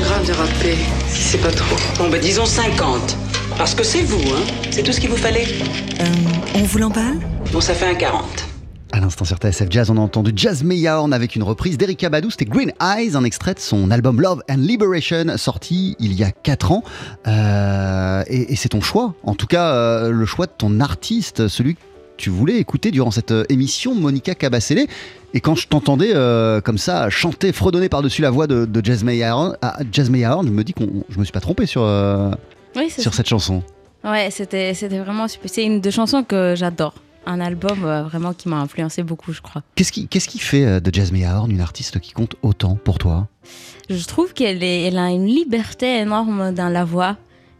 Grammes 0.00 0.24
de 0.24 0.32
râpé, 0.32 0.76
si 1.08 1.22
c'est 1.22 1.38
pas 1.38 1.50
trop. 1.52 1.76
Bon, 1.98 2.08
ben 2.10 2.20
disons 2.20 2.46
50. 2.46 3.16
Parce 3.56 3.74
que 3.74 3.82
c'est 3.84 4.02
vous, 4.02 4.20
hein 4.34 4.40
C'est 4.70 4.82
tout 4.82 4.92
ce 4.92 5.00
qu'il 5.00 5.10
vous 5.10 5.16
fallait 5.16 5.46
Euh, 6.00 6.04
on 6.54 6.62
vous 6.62 6.78
l'emballe? 6.78 7.18
Bon, 7.52 7.60
ça 7.60 7.74
fait 7.74 7.86
un 7.86 7.94
40. 7.94 8.24
À 8.92 8.98
l'instant 8.98 9.24
sur 9.24 9.36
TSF 9.36 9.66
Jazz, 9.70 9.90
on 9.90 9.96
a 9.98 10.00
entendu 10.00 10.32
Jazz 10.34 10.64
Mayhorn 10.64 11.12
avec 11.12 11.36
une 11.36 11.44
reprise 11.44 11.78
d'Erika 11.78 12.08
Badu, 12.08 12.30
c'était 12.30 12.44
Green 12.46 12.72
Eyes, 12.82 13.14
un 13.14 13.22
extrait 13.22 13.54
de 13.54 13.60
son 13.60 13.90
album 13.92 14.20
Love 14.20 14.42
and 14.50 14.56
Liberation, 14.56 15.36
sorti 15.36 15.94
il 16.00 16.12
y 16.14 16.24
a 16.24 16.32
4 16.32 16.72
ans. 16.72 16.82
Euh, 17.28 18.24
et 18.26 18.52
et 18.52 18.56
c'est 18.56 18.70
ton 18.70 18.80
choix, 18.80 19.14
en 19.22 19.34
tout 19.34 19.46
cas 19.46 19.74
euh, 19.74 20.10
le 20.10 20.26
choix 20.26 20.46
de 20.46 20.52
ton 20.58 20.80
artiste, 20.80 21.46
celui 21.46 21.76
que 21.76 21.80
tu 22.20 22.30
voulais 22.30 22.58
écouter 22.58 22.90
durant 22.90 23.10
cette 23.10 23.30
euh, 23.32 23.44
émission, 23.48 23.94
Monica 23.94 24.34
Cabacele. 24.34 24.86
Et 25.34 25.40
quand 25.40 25.54
je 25.54 25.66
t'entendais 25.68 26.10
euh, 26.14 26.60
comme 26.60 26.78
ça 26.78 27.08
chanter, 27.10 27.52
fredonner 27.52 27.88
par-dessus 27.88 28.20
la 28.22 28.30
voix 28.30 28.46
de, 28.46 28.64
de 28.66 28.84
Jazz 28.84 29.02
Mayhorn, 29.04 29.56
ah, 29.62 29.78
je 29.92 30.02
me 30.02 30.62
dis 30.62 30.72
qu'on, 30.72 31.04
je 31.08 31.18
me 31.18 31.24
suis 31.24 31.32
pas 31.32 31.40
trompé 31.40 31.66
sur, 31.66 31.82
euh, 31.82 32.30
Oui, 32.76 32.90
sur 32.90 33.12
ça. 33.12 33.18
cette 33.18 33.28
chanson. 33.28 33.62
Ouais, 34.04 34.30
c'était 34.30 34.74
c'était 34.74 34.98
vraiment 34.98 35.28
super. 35.28 35.50
C'est 35.50 35.64
une 35.64 35.80
des 35.80 35.90
chansons 35.90 36.22
que 36.24 36.54
j'adore. 36.56 36.94
Un 37.26 37.40
album 37.40 37.84
euh, 37.84 38.02
vraiment 38.02 38.32
qui 38.32 38.48
m'a 38.48 38.56
influencé 38.56 39.02
beaucoup, 39.02 39.32
je 39.32 39.40
crois. 39.42 39.62
Qu'est-ce 39.74 39.92
qui, 39.92 40.08
qu'est-ce 40.08 40.28
qui 40.28 40.38
fait 40.38 40.80
de 40.80 40.90
Jazz 40.92 41.12
Mayhorn 41.12 41.50
une 41.50 41.60
artiste 41.60 42.00
qui 42.00 42.12
compte 42.12 42.34
autant 42.42 42.76
pour 42.82 42.98
toi? 42.98 43.28
Je 43.90 44.04
trouve 44.06 44.32
qu'elle 44.32 44.62
est- 44.62 44.84
elle 44.84 44.98
a 44.98 45.10
une 45.10 45.26
liberté 45.26 45.98
énorme 45.98 46.52
dans 46.54 46.68
la 46.70 46.84
voix. 46.84 47.16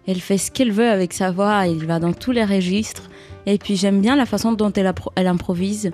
Elle 0.08 0.20
fait 0.20 0.38
ce 0.38 0.50
qu'elle 0.50 0.72
veut 0.72 0.88
avec 0.90 1.12
sa 1.12 1.30
voix. 1.30 1.66
Elle 1.66 1.84
va 1.84 1.98
dans 2.00 2.12
tous 2.14 2.32
les 2.32 2.44
registres. 2.44 3.09
Et 3.46 3.58
puis 3.58 3.76
j'aime 3.76 4.00
bien 4.00 4.16
la 4.16 4.26
façon 4.26 4.52
dont 4.52 4.72
elle, 4.72 5.26
improvise. 5.26 5.90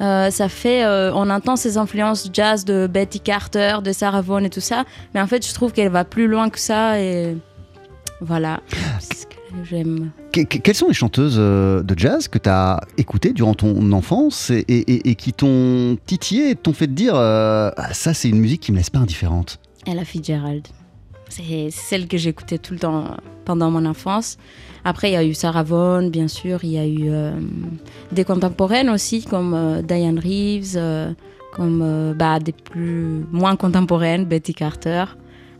Euh, 0.00 0.30
ça 0.30 0.48
fait, 0.48 0.84
euh, 0.84 1.12
on 1.14 1.30
entend 1.30 1.56
ses 1.56 1.76
influences 1.78 2.28
jazz 2.32 2.64
de 2.64 2.86
Betty 2.86 3.20
Carter, 3.20 3.78
de 3.84 3.92
Sarah 3.92 4.22
Vaughan 4.22 4.44
et 4.44 4.50
tout 4.50 4.60
ça, 4.60 4.84
mais 5.14 5.20
en 5.20 5.26
fait 5.26 5.46
je 5.46 5.54
trouve 5.54 5.72
qu'elle 5.72 5.90
va 5.90 6.04
plus 6.04 6.26
loin 6.26 6.50
que 6.50 6.58
ça 6.58 7.00
et 7.00 7.36
voilà. 8.20 8.60
Ce 9.00 9.24
que 9.26 9.64
j'aime. 9.64 10.10
Que- 10.32 10.40
que- 10.42 10.58
quelles 10.58 10.74
sont 10.74 10.88
les 10.88 10.94
chanteuses 10.94 11.36
euh, 11.38 11.82
de 11.84 11.96
jazz 11.96 12.26
que 12.26 12.38
tu 12.38 12.48
as 12.48 12.80
écoutées 12.98 13.32
durant 13.32 13.54
ton 13.54 13.92
enfance 13.92 14.50
et, 14.50 14.64
et- 14.66 14.92
et- 14.94 15.10
et 15.10 15.14
qui 15.14 15.32
t'ont 15.32 15.96
titillé 16.06 16.50
et 16.50 16.54
t'ont 16.56 16.72
fait 16.72 16.86
te 16.88 16.92
dire 16.92 17.14
euh, 17.14 17.70
Ah, 17.76 17.94
ça 17.94 18.14
c'est 18.14 18.28
une 18.28 18.40
musique 18.40 18.62
qui 18.62 18.72
me 18.72 18.78
laisse 18.78 18.90
pas 18.90 18.98
indifférente? 19.00 19.60
Ella 19.86 20.04
Fitzgerald. 20.04 20.66
C'est 21.36 21.70
celle 21.72 22.06
que 22.06 22.16
j'écoutais 22.16 22.58
tout 22.58 22.74
le 22.74 22.78
temps 22.78 23.16
pendant 23.44 23.68
mon 23.68 23.84
enfance. 23.86 24.38
Après, 24.84 25.10
il 25.10 25.14
y 25.14 25.16
a 25.16 25.24
eu 25.24 25.34
Sarah 25.34 25.64
Vaughan, 25.64 26.08
bien 26.08 26.28
sûr. 26.28 26.62
Il 26.62 26.70
y 26.70 26.78
a 26.78 26.86
eu 26.86 27.10
euh, 27.10 27.32
des 28.12 28.22
contemporaines 28.22 28.88
aussi, 28.88 29.24
comme 29.24 29.52
euh, 29.52 29.82
Diane 29.82 30.20
Reeves, 30.20 30.76
euh, 30.76 31.12
comme 31.52 32.14
bah, 32.16 32.38
des 32.38 32.52
plus 32.52 33.24
moins 33.32 33.56
contemporaines, 33.56 34.26
Betty 34.26 34.54
Carter. 34.54 35.06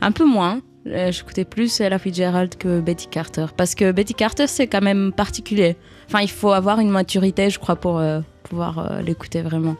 Un 0.00 0.12
peu 0.12 0.24
moins. 0.24 0.60
J'écoutais 0.86 1.44
plus 1.44 1.80
Ella 1.80 1.98
Fitzgerald 1.98 2.54
que 2.56 2.80
Betty 2.80 3.08
Carter. 3.08 3.46
Parce 3.56 3.74
que 3.74 3.90
Betty 3.90 4.14
Carter, 4.14 4.46
c'est 4.46 4.68
quand 4.68 4.82
même 4.82 5.12
particulier. 5.12 5.76
Enfin, 6.06 6.20
il 6.20 6.30
faut 6.30 6.52
avoir 6.52 6.78
une 6.78 6.90
maturité, 6.90 7.50
je 7.50 7.58
crois, 7.58 7.76
pour 7.76 8.00
pouvoir 8.44 9.00
l'écouter 9.02 9.42
vraiment. 9.42 9.76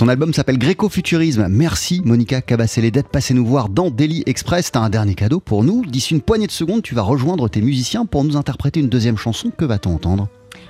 Ton 0.00 0.08
album 0.08 0.32
s'appelle 0.32 0.56
Gréco-Futurisme. 0.56 1.46
Merci 1.50 2.00
Monica 2.06 2.40
Cabacele 2.40 2.90
d'être 2.90 3.10
passée 3.10 3.34
nous 3.34 3.44
voir 3.44 3.68
dans 3.68 3.90
Daily 3.90 4.22
Express. 4.24 4.72
T'as 4.72 4.80
un 4.80 4.88
dernier 4.88 5.14
cadeau 5.14 5.40
pour 5.40 5.62
nous. 5.62 5.84
D'ici 5.84 6.14
une 6.14 6.22
poignée 6.22 6.46
de 6.46 6.52
secondes, 6.52 6.80
tu 6.80 6.94
vas 6.94 7.02
rejoindre 7.02 7.50
tes 7.50 7.60
musiciens 7.60 8.06
pour 8.06 8.24
nous 8.24 8.38
interpréter 8.38 8.80
une 8.80 8.88
deuxième 8.88 9.18
chanson. 9.18 9.50
Que 9.54 9.66
va-t-on 9.66 9.94
entendre? 9.94 10.28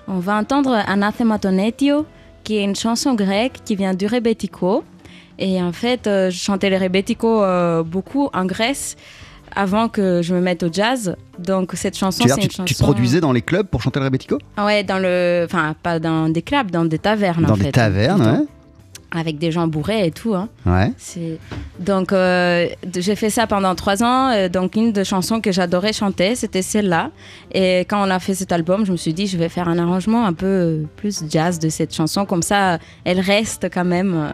On 0.09 0.19
va 0.19 0.37
entendre 0.37 0.73
Anathema 0.73 1.39
Tonetio, 1.39 2.07
qui 2.43 2.57
est 2.57 2.65
une 2.65 2.75
chanson 2.75 3.15
grecque 3.15 3.61
qui 3.65 3.77
vient 3.77 3.95
du 3.95 4.07
rebetiko. 4.07 4.83
Et 5.39 5.63
en 5.63 5.71
fait, 5.71 6.09
euh, 6.09 6.29
je 6.31 6.37
chantais 6.37 6.69
le 6.69 6.79
rebetiko 6.79 7.45
euh, 7.45 7.85
beaucoup 7.85 8.31
en 8.35 8.47
Grèce 8.47 8.97
avant 9.55 9.89
que 9.89 10.23
je 10.23 10.35
me 10.35 10.41
mette 10.41 10.65
au 10.65 10.73
jazz. 10.73 11.15
Donc 11.39 11.71
cette 11.77 11.97
chanson, 11.97 12.25
c'est 12.27 12.35
une 12.35 12.49
tu, 12.49 12.57
chanson. 12.57 12.65
tu 12.65 12.75
te 12.75 12.83
produisais 12.83 13.21
dans 13.21 13.31
les 13.31 13.43
clubs 13.43 13.69
pour 13.69 13.81
chanter 13.81 14.01
le 14.01 14.07
rebetiko 14.07 14.39
Ouais, 14.59 14.83
dans 14.83 14.99
le, 14.99 15.45
enfin 15.45 15.77
pas 15.81 16.01
dans 16.01 16.29
des 16.29 16.43
clubs, 16.43 16.73
dans 16.73 16.85
des 16.85 16.99
tavernes. 16.99 17.45
Dans 17.45 17.53
en 17.53 17.57
des 17.57 17.67
fait, 17.67 17.71
tavernes, 17.71 18.23
ouais. 18.23 18.47
Avec 19.13 19.39
des 19.39 19.51
gens 19.51 19.67
bourrés 19.67 20.07
et 20.07 20.11
tout. 20.13 20.35
Hein. 20.35 20.49
Ouais. 20.65 20.93
Donc, 21.81 22.13
euh, 22.13 22.69
j'ai 22.97 23.17
fait 23.17 23.31
ça 23.31 23.47
pendant 23.47 23.75
trois 23.75 24.05
ans. 24.05 24.31
euh, 24.31 24.49
donc, 24.49 24.77
une 24.77 24.93
des 24.93 25.05
chansons 25.05 25.41
que 25.41 25.51
j'adorais 25.51 25.93
chanter, 25.93 26.37
c'était 26.37 26.63
celle-là. 26.63 27.11
Et 27.53 27.81
quand 27.81 28.07
on 28.07 28.11
a 28.11 28.21
fait 28.21 28.35
cet 28.35 28.53
album, 28.53 28.87
je 28.87 28.93
me 28.93 28.97
suis 28.97 29.13
dit, 29.13 29.27
je 29.27 29.37
vais 29.37 29.49
faire 29.49 29.69
un 29.69 29.79
arrangement 29.79 30.27
un 30.27 30.33
peu 30.33 30.47
euh, 30.47 30.85
plus 30.97 31.25
jazz 31.29 31.59
de 31.59 31.69
cette 31.69 31.93
chanson. 31.93 32.25
Comme 32.25 32.43
ça, 32.43 32.79
elle 33.05 33.19
reste 33.21 33.69
quand 33.73 33.85
même 33.85 34.33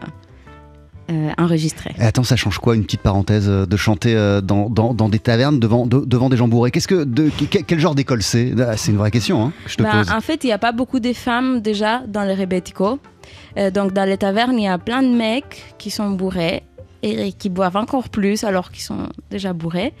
euh, 1.09 1.29
enregistrée. 1.37 1.93
Et 1.97 2.03
attends, 2.03 2.23
ça 2.23 2.35
change 2.35 2.59
quoi 2.59 2.75
une 2.75 2.83
petite 2.83 3.01
parenthèse 3.01 3.47
euh, 3.47 3.65
de 3.65 3.77
chanter 3.77 4.15
euh, 4.15 4.41
dans, 4.41 4.69
dans- 4.69 4.93
dans 4.93 5.09
des 5.09 5.19
tavernes 5.19 5.59
devant, 5.59 5.85
de- 5.85 6.03
devant 6.05 6.29
des 6.29 6.37
gens 6.37 6.47
bourrés? 6.47 6.71
Qu'est-ce 6.71 6.87
que 6.87 7.03
de, 7.03 7.29
que- 7.29 7.59
quelle 7.59 7.79
genre 7.79 7.95
d'école 7.95 8.21
c'est? 8.21 8.53
Ah, 8.59 8.75
C'est 8.77 8.91
une 8.91 8.97
vraie 8.97 9.11
question 9.11 9.43
hein, 9.45 9.53
que 9.65 9.71
je 9.71 9.77
te 9.77 9.83
Ben, 9.83 9.91
pose. 9.91 10.11
en 10.11 10.21
fait, 10.21 10.43
il 10.43 10.47
n'y 10.47 10.53
a 10.53 10.57
pas 10.57 10.71
beaucoup 10.71 10.99
de 10.99 11.13
femmes 11.13 11.61
déjà 11.61 12.01
dans 12.07 12.23
les 12.23 12.33
rebetiko. 12.33 12.99
Euh, 13.57 13.71
donc, 13.71 13.93
dans 13.93 14.05
les 14.05 14.17
tavernes, 14.17 14.57
il 14.59 14.63
y 14.63 14.67
a 14.67 14.77
plein 14.77 15.01
de 15.01 15.07
mecs 15.15 15.75
qui 15.77 15.89
sont 15.91 16.09
bourrés 16.11 16.63
et, 17.03 17.27
et 17.27 17.31
qui 17.31 17.49
boivent 17.49 17.77
encore 17.77 18.09
plus 18.09 18.43
alors 18.43 18.71
qu'ils 18.71 18.83
sont 18.83 19.09
déjà 19.31 19.53
bourrés. 19.53 19.93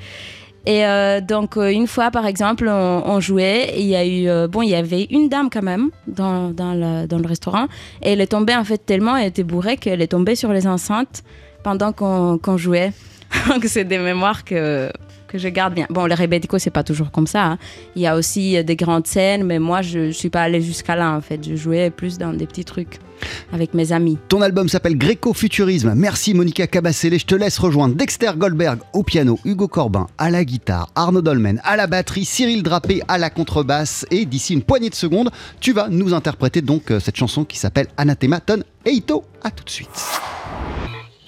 Et 0.67 0.85
euh, 0.85 1.21
donc, 1.21 1.55
euh, 1.55 1.71
une 1.71 1.87
fois, 1.87 2.11
par 2.11 2.25
exemple, 2.25 2.67
on, 2.67 3.19
jouait 3.21 3.73
il 3.77 3.85
y 3.85 3.95
a 3.95 4.05
eu. 4.05 4.27
euh, 4.27 4.49
bon, 4.49 4.63
il 4.63 4.69
y 4.69 4.75
avait 4.75 5.07
une 5.11 5.29
dame 5.29 5.49
quand 5.49 5.61
même 5.61 5.91
dans, 6.07 6.51
dans, 6.51 6.73
le, 6.73 7.07
dans 7.07 7.19
le 7.19 7.25
restaurant. 7.25 7.67
Et 8.01 8.11
elle 8.11 8.19
est 8.19 8.27
tombée, 8.27 8.53
en 8.53 8.65
fait, 8.65 8.77
tellement 8.77 9.15
elle 9.15 9.27
était 9.27 9.45
bourrée 9.45 9.77
qu'elle 9.77 10.01
est 10.01 10.07
tombée 10.07 10.35
sur 10.35 10.51
les 10.51 10.67
enceintes 10.67 11.23
pendant 11.63 11.93
qu'on 11.93 12.37
qu'on 12.37 12.57
jouait. 12.57 12.91
donc, 13.49 13.63
c'est 13.63 13.85
des 13.85 13.97
mémoires 13.97 14.43
que, 14.43 14.91
que 15.27 15.37
je 15.37 15.47
garde 15.49 15.73
bien. 15.73 15.85
Bon, 15.89 16.05
les 16.05 16.15
rebetiko, 16.15 16.57
c'est 16.59 16.69
pas 16.69 16.83
toujours 16.83 17.11
comme 17.11 17.27
ça. 17.27 17.45
hein. 17.45 17.57
Il 17.95 18.01
y 18.01 18.07
a 18.07 18.15
aussi 18.15 18.57
euh, 18.57 18.63
des 18.63 18.75
grandes 18.75 19.07
scènes, 19.07 19.43
mais 19.43 19.59
moi, 19.59 19.81
je, 19.81 20.07
je 20.07 20.11
suis 20.17 20.29
pas 20.29 20.41
allée 20.41 20.61
jusqu'à 20.61 20.95
là, 20.95 21.11
en 21.11 21.21
fait. 21.21 21.39
Je 21.47 21.55
jouais 21.55 21.89
plus 21.89 22.17
dans 22.17 22.33
des 22.33 22.45
petits 22.47 22.65
trucs 22.65 22.99
avec 23.51 23.73
mes 23.73 23.91
amis. 23.91 24.17
Ton 24.29 24.41
album 24.41 24.69
s'appelle 24.69 24.97
Gréco-Futurisme. 24.97 25.93
Merci 25.95 26.33
Monica 26.33 26.67
Cabacele. 26.67 27.19
Je 27.19 27.25
te 27.25 27.33
laisse 27.35 27.57
rejoindre 27.57 27.95
Dexter 27.95 28.31
Goldberg 28.37 28.79
au 28.93 29.03
piano, 29.03 29.39
Hugo 29.43 29.67
Corbin 29.67 30.07
à 30.19 30.29
la 30.29 30.45
guitare, 30.45 30.87
Arnaud 30.95 31.21
Dolmen 31.23 31.59
à 31.63 31.75
la 31.75 31.87
batterie, 31.87 32.25
Cyril 32.25 32.61
Drapé 32.63 33.01
à 33.07 33.17
la 33.17 33.29
contrebasse. 33.29 34.05
Et 34.11 34.25
d'ici 34.25 34.53
une 34.53 34.61
poignée 34.61 34.89
de 34.89 34.95
secondes, 34.95 35.31
tu 35.59 35.73
vas 35.73 35.87
nous 35.89 36.13
interpréter 36.13 36.61
donc 36.61 36.91
euh, 36.91 36.99
cette 36.99 37.15
chanson 37.17 37.43
qui 37.43 37.57
s'appelle 37.57 37.87
Anathema 37.97 38.39
Ton 38.39 38.61
Eito. 38.85 39.23
À 39.43 39.49
tout 39.51 39.63
de 39.63 39.69
suite. 39.69 39.89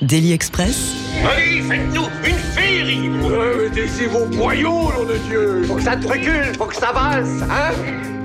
Daily 0.02 0.32
Express, 0.32 0.94
Allez, 1.30 1.62
faites-nous 1.62 2.06
une 2.26 2.36
féerie 2.80 3.10
Mettez 3.10 4.08
vos 4.08 4.26
boyaux, 4.26 4.92
nom 4.98 5.06
de 5.06 5.18
Dieu. 5.28 5.64
Faut 5.68 5.76
que 5.76 5.84
ça 5.84 5.96
te 5.96 6.08
recule, 6.08 6.54
faut 6.58 6.66
que 6.66 6.76
ça 6.76 6.90
avance, 6.90 7.42
hein? 7.50 8.19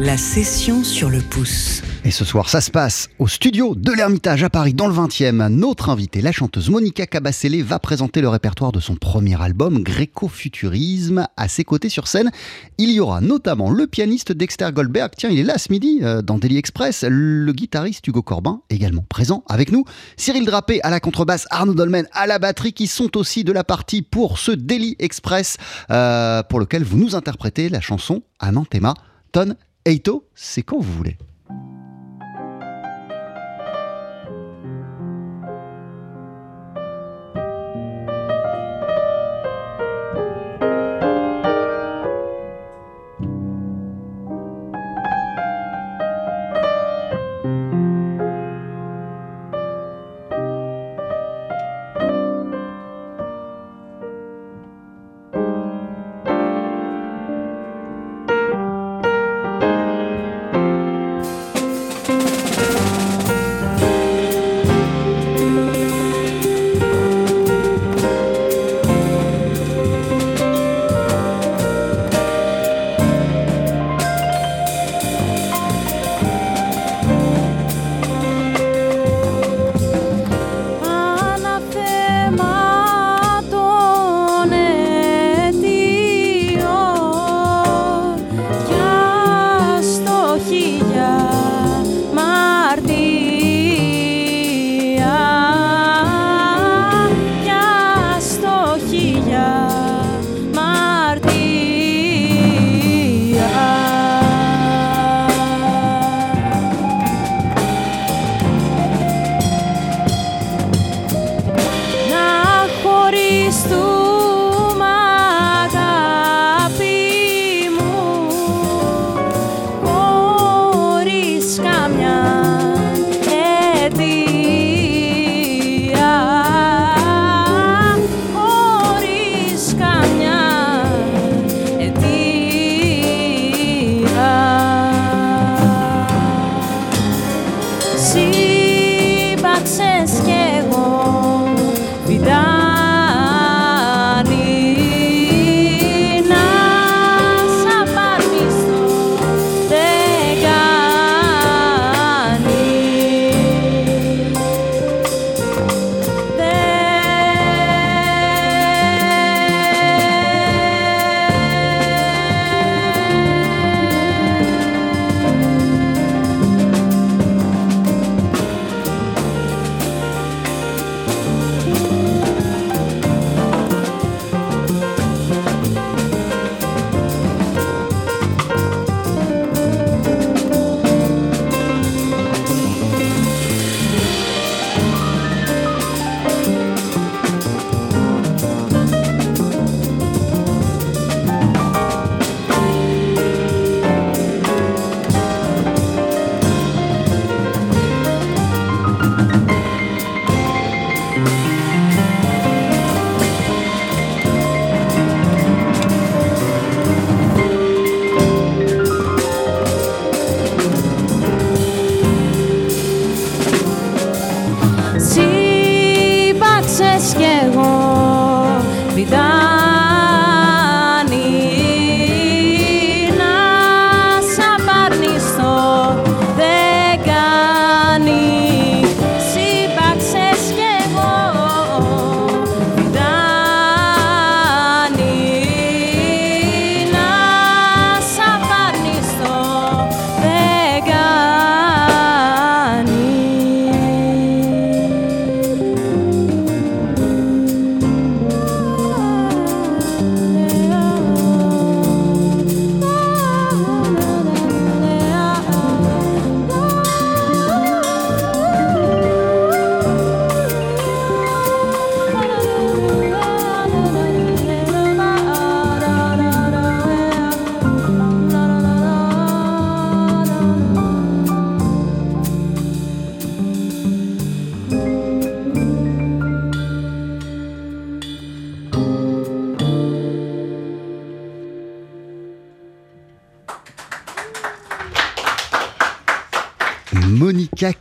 La 0.00 0.16
session 0.16 0.82
sur 0.82 1.08
le 1.08 1.20
pouce. 1.20 1.80
Et 2.04 2.10
ce 2.10 2.24
soir, 2.24 2.48
ça 2.48 2.60
se 2.60 2.72
passe 2.72 3.08
au 3.20 3.28
studio 3.28 3.76
de 3.76 3.92
l'Ermitage 3.92 4.42
à 4.42 4.50
Paris, 4.50 4.74
dans 4.74 4.88
le 4.88 4.92
20e. 4.92 5.46
Notre 5.46 5.88
invitée, 5.88 6.20
la 6.20 6.32
chanteuse 6.32 6.68
Monica 6.68 7.06
Cabacele, 7.06 7.62
va 7.62 7.78
présenter 7.78 8.20
le 8.20 8.28
répertoire 8.28 8.72
de 8.72 8.80
son 8.80 8.96
premier 8.96 9.40
album, 9.40 9.84
Gréco-Futurisme. 9.84 11.28
À 11.36 11.46
ses 11.46 11.62
côtés 11.62 11.88
sur 11.88 12.08
scène, 12.08 12.32
il 12.76 12.90
y 12.90 12.98
aura 12.98 13.20
notamment 13.20 13.70
le 13.70 13.86
pianiste 13.86 14.32
Dexter 14.32 14.70
Goldberg. 14.72 15.12
Tiens, 15.16 15.30
il 15.30 15.38
est 15.38 15.44
là 15.44 15.58
ce 15.58 15.70
midi 15.70 16.00
euh, 16.02 16.22
dans 16.22 16.38
Daily 16.38 16.58
Express. 16.58 17.04
Le 17.08 17.52
guitariste 17.52 18.04
Hugo 18.08 18.22
Corbin, 18.22 18.62
également 18.70 19.04
présent 19.08 19.44
avec 19.48 19.70
nous. 19.70 19.84
Cyril 20.16 20.44
Drapé 20.44 20.82
à 20.82 20.90
la 20.90 20.98
contrebasse, 20.98 21.46
Arnaud 21.50 21.74
Dolmen 21.74 22.08
à 22.12 22.26
la 22.26 22.40
batterie, 22.40 22.72
qui 22.72 22.88
sont 22.88 23.16
aussi 23.16 23.44
de 23.44 23.52
la 23.52 23.62
partie 23.62 24.02
pour 24.02 24.40
ce 24.40 24.50
Daily 24.50 24.96
Express, 24.98 25.56
euh, 25.90 26.42
pour 26.42 26.58
lequel 26.58 26.82
vous 26.82 26.98
nous 26.98 27.14
interprétez 27.14 27.68
la 27.68 27.80
chanson 27.80 28.24
Anantema 28.40 28.94
Ton 29.30 29.54
Eito. 29.86 30.28
C'est 30.34 30.62
quand 30.62 30.78
vous 30.78 30.92
voulez. 30.92 31.18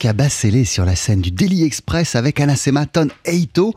Monica 0.03 0.17
Cabasele 0.17 0.65
sur 0.65 0.83
la 0.83 0.97
scène 0.97 1.21
du 1.21 1.31
Daily 1.31 1.63
Express 1.63 2.15
avec 2.15 2.41
Anasema 2.41 2.85
Ton 2.85 3.07
Eito. 3.23 3.73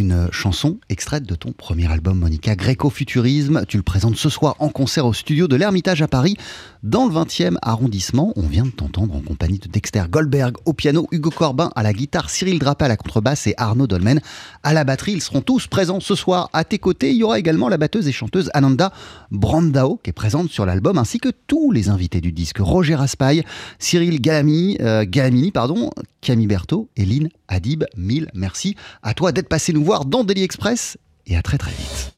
Une 0.00 0.28
chanson 0.32 0.78
extraite 0.88 1.24
de 1.24 1.34
ton 1.34 1.52
premier 1.52 1.92
album 1.92 2.18
Monica 2.18 2.56
Gréco-Futurisme. 2.56 3.66
Tu 3.68 3.76
le 3.76 3.82
présentes 3.82 4.16
ce 4.16 4.30
soir 4.30 4.56
en 4.58 4.70
concert 4.70 5.04
au 5.04 5.12
studio 5.12 5.46
de 5.46 5.56
l'Ermitage 5.56 6.00
à 6.00 6.08
Paris, 6.08 6.38
dans 6.82 7.06
le 7.06 7.12
20e 7.12 7.56
arrondissement. 7.60 8.32
On 8.36 8.46
vient 8.46 8.64
de 8.64 8.70
t'entendre 8.70 9.14
en 9.14 9.20
compagnie 9.20 9.58
de 9.58 9.68
Dexter 9.68 10.04
Goldberg 10.08 10.56
au 10.64 10.72
piano, 10.72 11.06
Hugo 11.12 11.28
Corbin 11.28 11.70
à 11.76 11.82
la 11.82 11.92
guitare, 11.92 12.30
Cyril 12.30 12.58
Drapé 12.58 12.86
à 12.86 12.88
la 12.88 12.96
contrebasse 12.96 13.46
et 13.46 13.52
Arnaud 13.58 13.86
Dolmen 13.86 14.22
à 14.62 14.72
la 14.72 14.84
batterie. 14.84 15.12
Ils 15.12 15.20
seront 15.20 15.42
tous 15.42 15.66
présents 15.66 16.00
ce 16.00 16.14
soir 16.14 16.48
à 16.54 16.64
tes 16.64 16.78
côtés. 16.78 17.10
Il 17.10 17.16
y 17.18 17.22
aura 17.22 17.38
également 17.38 17.68
la 17.68 17.76
batteuse 17.76 18.08
et 18.08 18.12
chanteuse 18.12 18.50
Ananda 18.54 18.94
Brandao 19.30 20.00
qui 20.02 20.08
est 20.08 20.14
présente 20.14 20.48
sur 20.48 20.64
l'album, 20.64 20.96
ainsi 20.96 21.18
que 21.18 21.28
tous 21.46 21.72
les 21.72 21.90
invités 21.90 22.22
du 22.22 22.32
disque 22.32 22.58
Roger 22.58 22.94
Raspail, 22.94 23.44
Cyril 23.78 24.18
Galami, 24.22 24.78
euh, 24.80 25.04
pardon, 25.52 25.90
Camille 26.22 26.46
Berthaud 26.46 26.88
et 26.96 27.04
Lynn 27.04 27.28
Adib. 27.48 27.84
Mille 27.96 28.30
merci 28.34 28.76
à 29.02 29.12
toi 29.12 29.32
d'être 29.32 29.48
passé 29.48 29.72
nous 29.72 29.84
voir 29.84 29.89
dans 29.98 30.24
Daily 30.24 30.42
Express 30.42 30.96
et 31.26 31.36
à 31.36 31.42
très 31.42 31.58
très 31.58 31.72
vite. 31.72 32.12